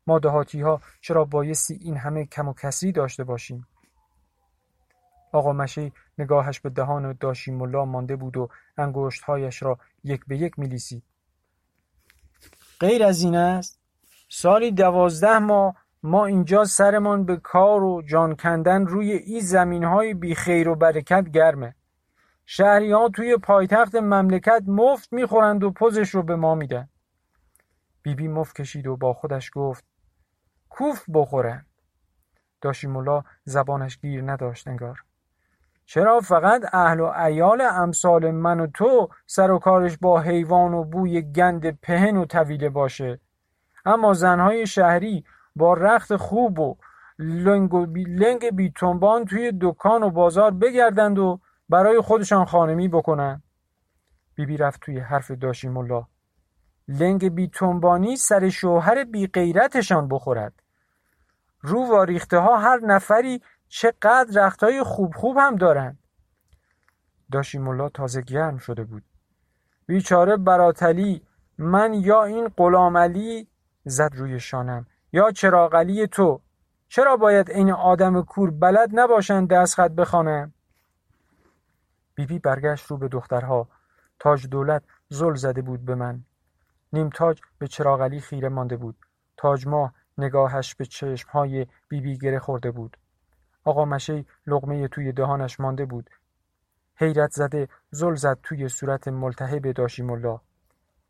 ما 0.07 0.19
دهاتی 0.19 0.61
ها 0.61 0.81
چرا 1.01 1.25
بایستی 1.25 1.75
این 1.75 1.97
همه 1.97 2.25
کم 2.25 2.49
و 2.49 2.55
کسری 2.55 2.93
داشته 2.93 3.25
باشیم؟ 3.25 3.67
آقا 5.33 5.53
مشی 5.53 5.93
نگاهش 6.19 6.61
به 6.61 6.71
دهان 6.71 7.17
داشی 7.21 7.51
ملا 7.51 7.85
مانده 7.85 8.17
بود 8.17 8.37
و 8.37 8.49
انگشتهایش 8.79 9.63
را 9.63 9.79
یک 10.05 10.27
به 10.27 10.37
یک 10.37 10.59
میلیسید. 10.59 11.03
غیر 12.81 13.05
از 13.05 13.23
این 13.23 13.37
است. 13.37 13.81
سالی 14.29 14.73
دوازده 14.73 15.39
ماه 15.39 15.77
ما 16.03 16.27
اینجا 16.27 16.65
سرمان 16.65 17.25
به 17.25 17.37
کار 17.37 17.85
و 17.85 18.03
جان 18.03 18.37
کندن 18.37 18.87
روی 18.87 19.13
این 19.13 19.41
زمین 19.41 19.85
های 19.85 20.15
بی 20.15 20.35
خیر 20.35 20.69
و 20.69 20.75
برکت 20.75 21.29
گرمه. 21.29 21.75
شهری 22.47 22.93
ها 22.93 23.09
توی 23.09 23.37
پایتخت 23.37 23.95
مملکت 23.95 24.63
مفت 24.67 25.13
می‌خورند 25.13 25.65
و 25.65 25.71
پوزش 25.71 26.11
رو 26.11 26.23
به 26.23 26.37
ما 26.37 26.55
میدن. 26.55 26.89
بیبی 28.03 28.29
مفت 28.29 28.57
کشید 28.57 28.87
و 28.87 28.97
با 28.97 29.13
خودش 29.13 29.51
گفت 29.55 29.85
کوف 30.69 31.05
بخورن. 31.15 31.67
داشیمولا 32.61 33.23
زبانش 33.45 33.99
گیر 33.99 34.31
نداشت 34.31 34.69
انگار. 34.69 35.05
چرا 35.87 36.21
فقط 36.21 36.63
اهل 36.73 37.01
و 37.01 37.05
ایال 37.05 37.61
امثال 37.61 38.31
من 38.31 38.61
و 38.61 38.67
تو 38.67 39.09
سر 39.27 39.51
و 39.51 39.59
کارش 39.59 39.99
با 39.99 40.21
حیوان 40.21 40.75
و 40.75 40.85
بوی 40.85 41.23
گند 41.23 41.81
پهن 41.81 42.17
و 42.17 42.25
طویله 42.25 42.69
باشه؟ 42.69 43.21
اما 43.85 44.13
زنهای 44.13 44.67
شهری 44.67 45.25
با 45.57 45.75
رخت 45.75 46.17
خوب 46.17 46.59
و 46.59 46.77
لنگ, 47.19 47.75
و 47.75 47.87
بی 47.87 48.05
لنگ 48.05 48.51
بیتنبان 48.51 49.25
توی 49.25 49.53
دکان 49.61 50.03
و 50.03 50.11
بازار 50.11 50.51
بگردند 50.51 51.19
و 51.19 51.41
برای 51.69 52.01
خودشان 52.01 52.45
خانمی 52.45 52.89
بکنن. 52.89 53.43
بیبی 54.35 54.57
رفت 54.57 54.81
توی 54.81 54.99
حرف 54.99 55.31
داشی 55.31 55.69
ملا. 55.69 56.07
لنگ 56.89 57.35
بیتنبانی 57.35 58.17
سر 58.17 58.49
شوهر 58.49 59.05
بی 59.05 59.27
غیرتشان 59.27 60.09
بخورد. 60.09 60.63
رو 61.61 61.87
واریخته 61.91 62.39
ها 62.39 62.57
هر 62.59 62.81
نفری 62.81 63.43
چقدر 63.69 64.47
رختهای 64.47 64.83
خوب 64.83 65.15
خوب 65.15 65.37
هم 65.37 65.57
دارند 65.57 65.99
داشی 67.33 67.59
ملا 67.59 67.89
تازه 67.89 68.23
گرم 68.23 68.59
شده 68.59 68.85
بود. 68.85 69.03
بیچاره 69.87 70.37
براتلی 70.37 71.23
من 71.59 71.95
یا 71.95 72.25
این 72.25 72.49
غلامعلی 72.49 73.49
زد 73.85 74.11
روی 74.15 74.41
شانم 74.41 74.87
یا 75.13 75.31
چراغلی 75.31 76.07
تو. 76.07 76.41
چرا 76.89 77.17
باید 77.17 77.51
این 77.51 77.73
آدم 77.73 78.23
کور 78.23 78.51
بلد 78.51 78.91
نباشند 78.93 79.49
دست 79.49 79.75
خط 79.75 79.91
بیبی 82.15 82.39
برگشت 82.39 82.87
رو 82.87 82.97
به 82.97 83.09
دخترها. 83.09 83.69
تاج 84.19 84.47
دولت 84.47 84.83
زل 85.09 85.35
زده 85.35 85.63
بود 85.63 85.85
به 85.85 85.95
من. 85.95 86.25
نیم 86.93 87.11
تاج 87.11 87.41
به 87.59 87.69
چراغلی 87.69 88.21
خیره 88.21 88.49
مانده 88.49 88.77
بود. 88.77 88.97
تاج 89.37 89.67
ماه 89.67 89.95
نگاهش 90.19 90.75
به 90.75 90.85
چشمهای 90.85 91.67
بیبی 91.89 92.19
گره 92.19 92.39
خورده 92.39 92.71
بود. 92.71 92.97
آقا 93.67 93.85
مشی 93.85 94.27
لغمه 94.47 94.89
توی 94.89 95.13
دهانش 95.13 95.61
مانده 95.61 95.85
بود. 95.85 96.11
حیرت 96.97 97.31
زده 97.31 97.69
زل 97.91 98.15
زد 98.15 98.39
توی 98.43 98.69
صورت 98.69 99.09
ملتهب 99.09 99.73
داشی 99.73 100.03
ملا. 100.03 100.41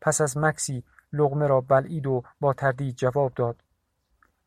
پس 0.01 0.21
از 0.21 0.37
مکسی 0.37 0.83
لغمه 1.13 1.47
را 1.47 1.61
بلعید 1.61 2.07
و 2.07 2.23
با 2.39 2.53
تردید 2.53 2.95
جواب 2.95 3.33
داد. 3.35 3.63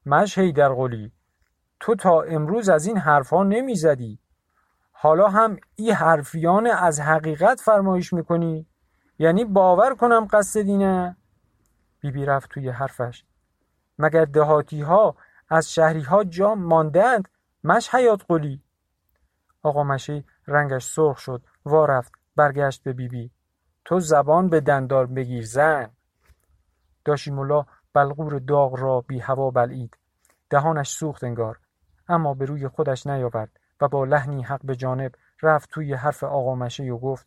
مش 0.07 0.39
در 0.39 0.69
قلی 0.69 1.13
تو 1.81 1.95
تا 1.95 2.23
امروز 2.23 2.69
از 2.69 2.87
این 2.87 3.01
نمی 3.43 3.75
زدی 3.75 4.19
حالا 4.93 5.29
هم 5.29 5.57
ای 5.77 5.91
حرفیان 5.91 6.67
از 6.67 7.01
حقیقت 7.01 7.61
فرمایش 7.61 8.13
می‌کنی؟ 8.13 8.67
یعنی 9.19 9.45
باور 9.45 9.95
کنم 9.95 10.29
قصد 10.31 10.61
دینه؟ 10.61 11.17
بیبی 12.01 12.25
رفت 12.25 12.51
توی 12.51 12.69
حرفش. 12.69 13.25
مگر 13.99 14.25
دهاتی 14.25 14.81
ها 14.81 15.17
از 15.49 15.79
ها 15.79 16.25
جا 16.25 16.55
ماندند؟ 16.55 17.29
مش 17.65 17.95
حیات 17.95 18.25
قلی. 18.29 18.63
آقا 19.63 19.85
مشی 19.85 20.25
رنگش 20.47 20.85
سرخ 20.85 21.19
شد. 21.19 21.43
وا 21.65 21.85
رفت. 21.85 22.13
برگشت 22.37 22.83
به 22.83 22.93
بیبی. 22.93 23.23
بی. 23.23 23.31
تو 23.85 24.01
زبان 24.01 24.49
به 24.49 24.61
دندار 24.61 25.07
بگیر 25.07 25.47
زن. 25.47 25.91
داشی 27.05 27.31
ملا 27.31 27.67
بلغور 27.95 28.39
داغ 28.39 28.77
را 28.77 29.01
بی 29.01 29.19
هوا 29.19 29.51
بلعید. 29.51 29.97
دهانش 30.51 30.91
سوخت 30.91 31.25
انگار. 31.25 31.59
اما 32.09 32.35
به 32.35 32.45
روی 32.45 32.69
خودش 32.69 33.07
نیاورد 33.07 33.61
و 33.81 33.89
با 33.89 34.05
لحنی 34.05 34.43
حق 34.43 34.61
به 34.65 34.77
جانب 34.77 35.13
رفت 35.43 35.71
توی 35.71 35.95
حرف 35.95 36.25
آقا 36.25 36.55
مشی 36.55 36.91
و 36.91 36.99
گفت 36.99 37.27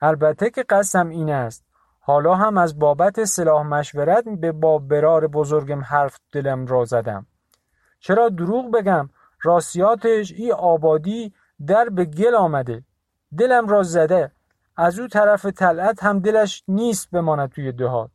البته 0.00 0.50
که 0.50 0.62
قسم 0.62 1.08
این 1.08 1.30
است. 1.30 1.64
حالا 2.00 2.34
هم 2.34 2.58
از 2.58 2.78
بابت 2.78 3.24
سلاح 3.24 3.66
مشورت 3.66 4.24
به 4.24 4.52
با 4.52 4.78
برار 4.78 5.26
بزرگم 5.26 5.80
حرف 5.80 6.18
دلم 6.32 6.66
را 6.66 6.84
زدم. 6.84 7.26
چرا 8.00 8.28
دروغ 8.28 8.70
بگم؟ 8.72 9.10
راستیاتش 9.42 10.32
ای 10.32 10.52
آبادی 10.52 11.34
در 11.66 11.88
به 11.88 12.04
گل 12.04 12.34
آمده. 12.34 12.84
دلم 13.38 13.68
را 13.68 13.82
زده. 13.82 14.32
از 14.76 14.98
او 14.98 15.08
طرف 15.08 15.46
طلعت 15.46 16.02
هم 16.02 16.18
دلش 16.18 16.64
نیست 16.68 17.10
بماند 17.10 17.50
توی 17.50 17.72
دهات. 17.72 18.10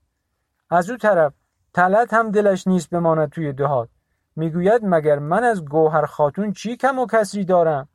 از 0.69 0.89
او 0.89 0.97
طرف 0.97 1.33
طلعت 1.73 2.13
هم 2.13 2.31
دلش 2.31 2.67
نیست 2.67 2.89
بماند 2.89 3.29
توی 3.29 3.53
دهات. 3.53 3.89
می‌گوید 4.35 4.81
مگر 4.83 5.19
من 5.19 5.43
از 5.43 5.65
گوهر 5.65 6.05
خاتون 6.05 6.53
چی 6.53 6.77
کم 6.77 6.99
و 6.99 7.05
کسری 7.05 7.45
دارم؟ 7.45 7.89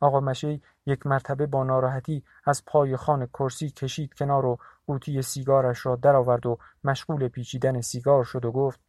آقا 0.00 0.20
مشی 0.20 0.62
یک 0.86 1.06
مرتبه 1.06 1.46
با 1.46 1.64
ناراحتی 1.64 2.22
از 2.44 2.64
پای 2.64 2.96
خان 2.96 3.26
کرسی 3.26 3.70
کشید 3.70 4.14
کنار 4.14 4.46
و 4.46 4.58
قوطی 4.86 5.22
سیگارش 5.22 5.86
را 5.86 5.96
درآورد 5.96 6.46
و 6.46 6.58
مشغول 6.84 7.28
پیچیدن 7.28 7.80
سیگار 7.80 8.24
شد 8.24 8.44
و 8.44 8.52
گفت 8.52 8.80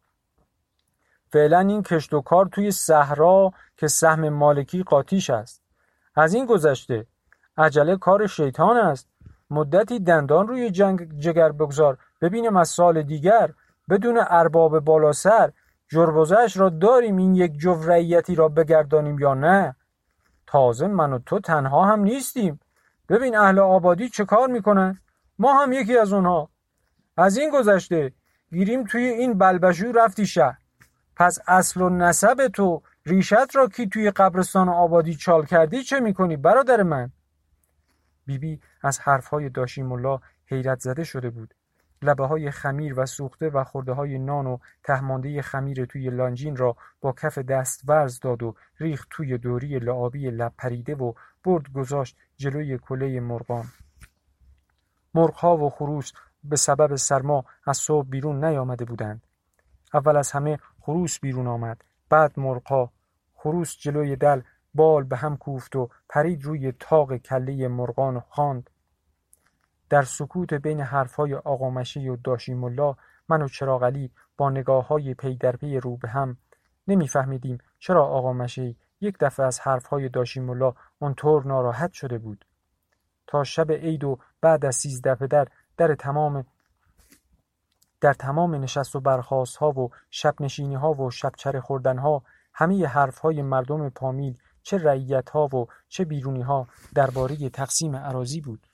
فعلا 1.36 1.60
این 1.60 1.84
کشت 1.84 2.14
و 2.14 2.22
کار 2.22 2.46
توی 2.46 2.72
صحرا 2.72 3.52
که 3.78 3.88
سهم 3.88 4.30
مالکی 4.30 4.84
قاتیش 4.84 5.30
است. 5.30 5.62
از 6.16 6.34
این 6.34 6.46
گذشته 6.46 7.06
عجله 7.58 7.98
کار 7.98 8.28
شیطان 8.28 8.78
است. 8.78 9.08
مدتی 9.50 10.00
دندان 10.00 10.48
روی 10.48 10.72
جنگ 10.72 11.20
جگر 11.20 11.52
بگذار. 11.52 11.98
ببینم 12.22 12.58
از 12.58 12.70
سال 12.70 13.02
دیگر 13.02 13.52
بدون 13.90 14.20
ارباب 14.28 14.80
بالا 14.80 15.12
سر 15.12 15.52
جربزش 15.88 16.58
را 16.58 16.70
داریم 16.70 17.18
این 17.18 17.36
یک 17.36 17.58
جو 17.58 17.74
رعیتی 17.84 18.36
را 18.36 18.50
بگردانیم 18.50 19.20
یا 19.20 19.34
نه؟ 19.34 19.76
تازه 20.48 20.88
من 20.88 21.14
و 21.14 21.20
تو 21.20 21.40
تنها 21.40 21.86
هم 21.86 22.00
نیستیم. 22.00 22.60
ببین 23.10 23.38
اهل 23.38 23.60
آبادی 23.60 24.10
چه 24.10 24.26
کار 24.26 24.48
می‌کنن؟ 24.48 25.00
ما 25.40 25.62
هم 25.62 25.72
یکی 25.74 25.98
از 25.98 26.14
اونها. 26.14 26.50
از 27.18 27.38
این 27.38 27.50
گذشته 27.50 28.12
گیریم 28.52 28.84
توی 28.84 29.04
این 29.04 29.38
بلبشو 29.38 29.92
رفتی 29.92 30.26
شهر. 30.26 30.65
پس 31.16 31.40
اصل 31.48 31.82
و 31.82 31.90
نسب 31.90 32.48
تو 32.48 32.82
ریشت 33.06 33.56
را 33.56 33.68
کی 33.68 33.88
توی 33.88 34.12
قبرستان 34.12 34.70
آبادی 34.70 35.16
چال 35.16 35.46
کردی 35.46 35.84
چه 35.84 36.00
می‌کنی 36.00 36.38
برادر 36.38 36.84
من؟ 36.84 37.12
بیبی 38.26 38.56
بی 38.56 38.62
از 38.82 39.00
حرفهای 39.00 39.50
داشیم 39.50 39.92
الله 39.92 40.20
حیرت 40.46 40.80
زده 40.80 41.04
شده 41.04 41.30
بود. 41.30 41.54
لبه 42.02 42.28
های 42.28 42.52
خمیر 42.52 43.00
و 43.00 43.06
سوخته 43.06 43.50
و 43.50 43.64
خورده 43.64 43.94
های 43.94 44.20
نان 44.20 44.48
و 44.48 44.58
تهمانده 44.84 45.42
خمیر 45.42 45.86
توی 45.86 46.10
لانجین 46.10 46.56
را 46.56 46.78
با 47.02 47.12
کف 47.12 47.38
دست 47.38 47.82
ورز 47.88 48.20
داد 48.20 48.44
و 48.44 48.56
ریخت 48.80 49.08
توی 49.12 49.38
دوری 49.38 49.80
لعابی 49.80 50.30
لب 50.30 50.54
پریده 50.58 50.96
و 50.96 51.14
برد 51.44 51.74
گذاشت 51.74 52.18
جلوی 52.38 52.78
کله 52.78 53.20
مرغان. 53.20 53.66
مرغها 55.14 55.58
و 55.58 55.70
خروس 55.70 56.12
به 56.44 56.56
سبب 56.56 56.96
سرما 56.96 57.46
از 57.66 57.78
صبح 57.78 58.08
بیرون 58.08 58.46
نیامده 58.46 58.86
بودند. 58.86 59.22
اول 59.94 60.18
از 60.18 60.32
همه 60.32 60.60
خروس 60.86 61.20
بیرون 61.20 61.48
آمد. 61.48 61.84
بعد 62.10 62.40
مرغها 62.40 62.92
خروس 63.34 63.78
جلوی 63.78 64.16
دل 64.16 64.42
بال 64.74 65.04
به 65.04 65.18
هم 65.18 65.38
کوفت 65.38 65.76
و 65.76 65.90
پرید 66.10 66.44
روی 66.44 66.72
تاق 66.72 67.18
کله 67.18 67.68
مرغان 67.68 68.18
و 68.18 68.20
خواند. 68.20 68.70
در 69.90 70.02
سکوت 70.02 70.54
بین 70.54 70.82
حرفهای 70.82 71.36
آقا 71.36 71.70
مشی 71.70 72.10
و 72.10 72.16
داشیم 72.16 72.64
الله 72.64 72.96
من 73.30 73.42
و 73.42 73.48
چراغلی 73.48 74.12
با 74.38 74.50
نگاه 74.50 74.88
های 74.88 75.14
پی 75.14 75.36
در 75.36 75.56
پی 75.56 75.78
رو 75.80 75.98
به 75.98 76.08
هم 76.10 76.38
نمیفهمیدیم 76.88 77.58
چرا 77.80 78.06
آقا 78.06 78.34
مشی 78.34 78.78
یک 79.02 79.18
دفعه 79.20 79.46
از 79.46 79.60
حرفهای 79.60 80.10
داشیم 80.10 80.50
الله 80.50 80.74
اونطور 81.00 81.46
ناراحت 81.46 81.94
شده 81.94 82.18
بود. 82.18 82.46
تا 83.28 83.44
شب 83.44 83.72
عید 83.72 84.04
و 84.04 84.20
بعد 84.42 84.66
از 84.66 84.76
سیزده 84.76 85.16
پدر 85.16 85.48
در 85.78 85.96
تمام 85.96 86.46
در 88.06 88.14
تمام 88.14 88.56
نشست 88.56 88.96
و 88.96 89.00
برخواست 89.00 89.58
ها 89.58 89.72
و 89.72 89.90
شب 90.12 90.36
نشینی 90.40 90.76
ها 90.76 90.94
و 90.94 91.12
شبچر 91.12 91.60
خوردن 91.60 91.98
ها 91.98 92.24
همه 92.54 92.88
حرف 92.88 93.18
های 93.18 93.42
مردم 93.42 93.90
پامیل 93.90 94.38
چه 94.64 94.78
رعیت 94.78 95.30
ها 95.30 95.46
و 95.46 95.68
چه 95.90 96.06
بیرونی 96.06 96.42
ها 96.42 96.68
درباره 96.96 97.50
تقسیم 97.50 97.96
عراضی 97.96 98.42
بود. 98.42 98.68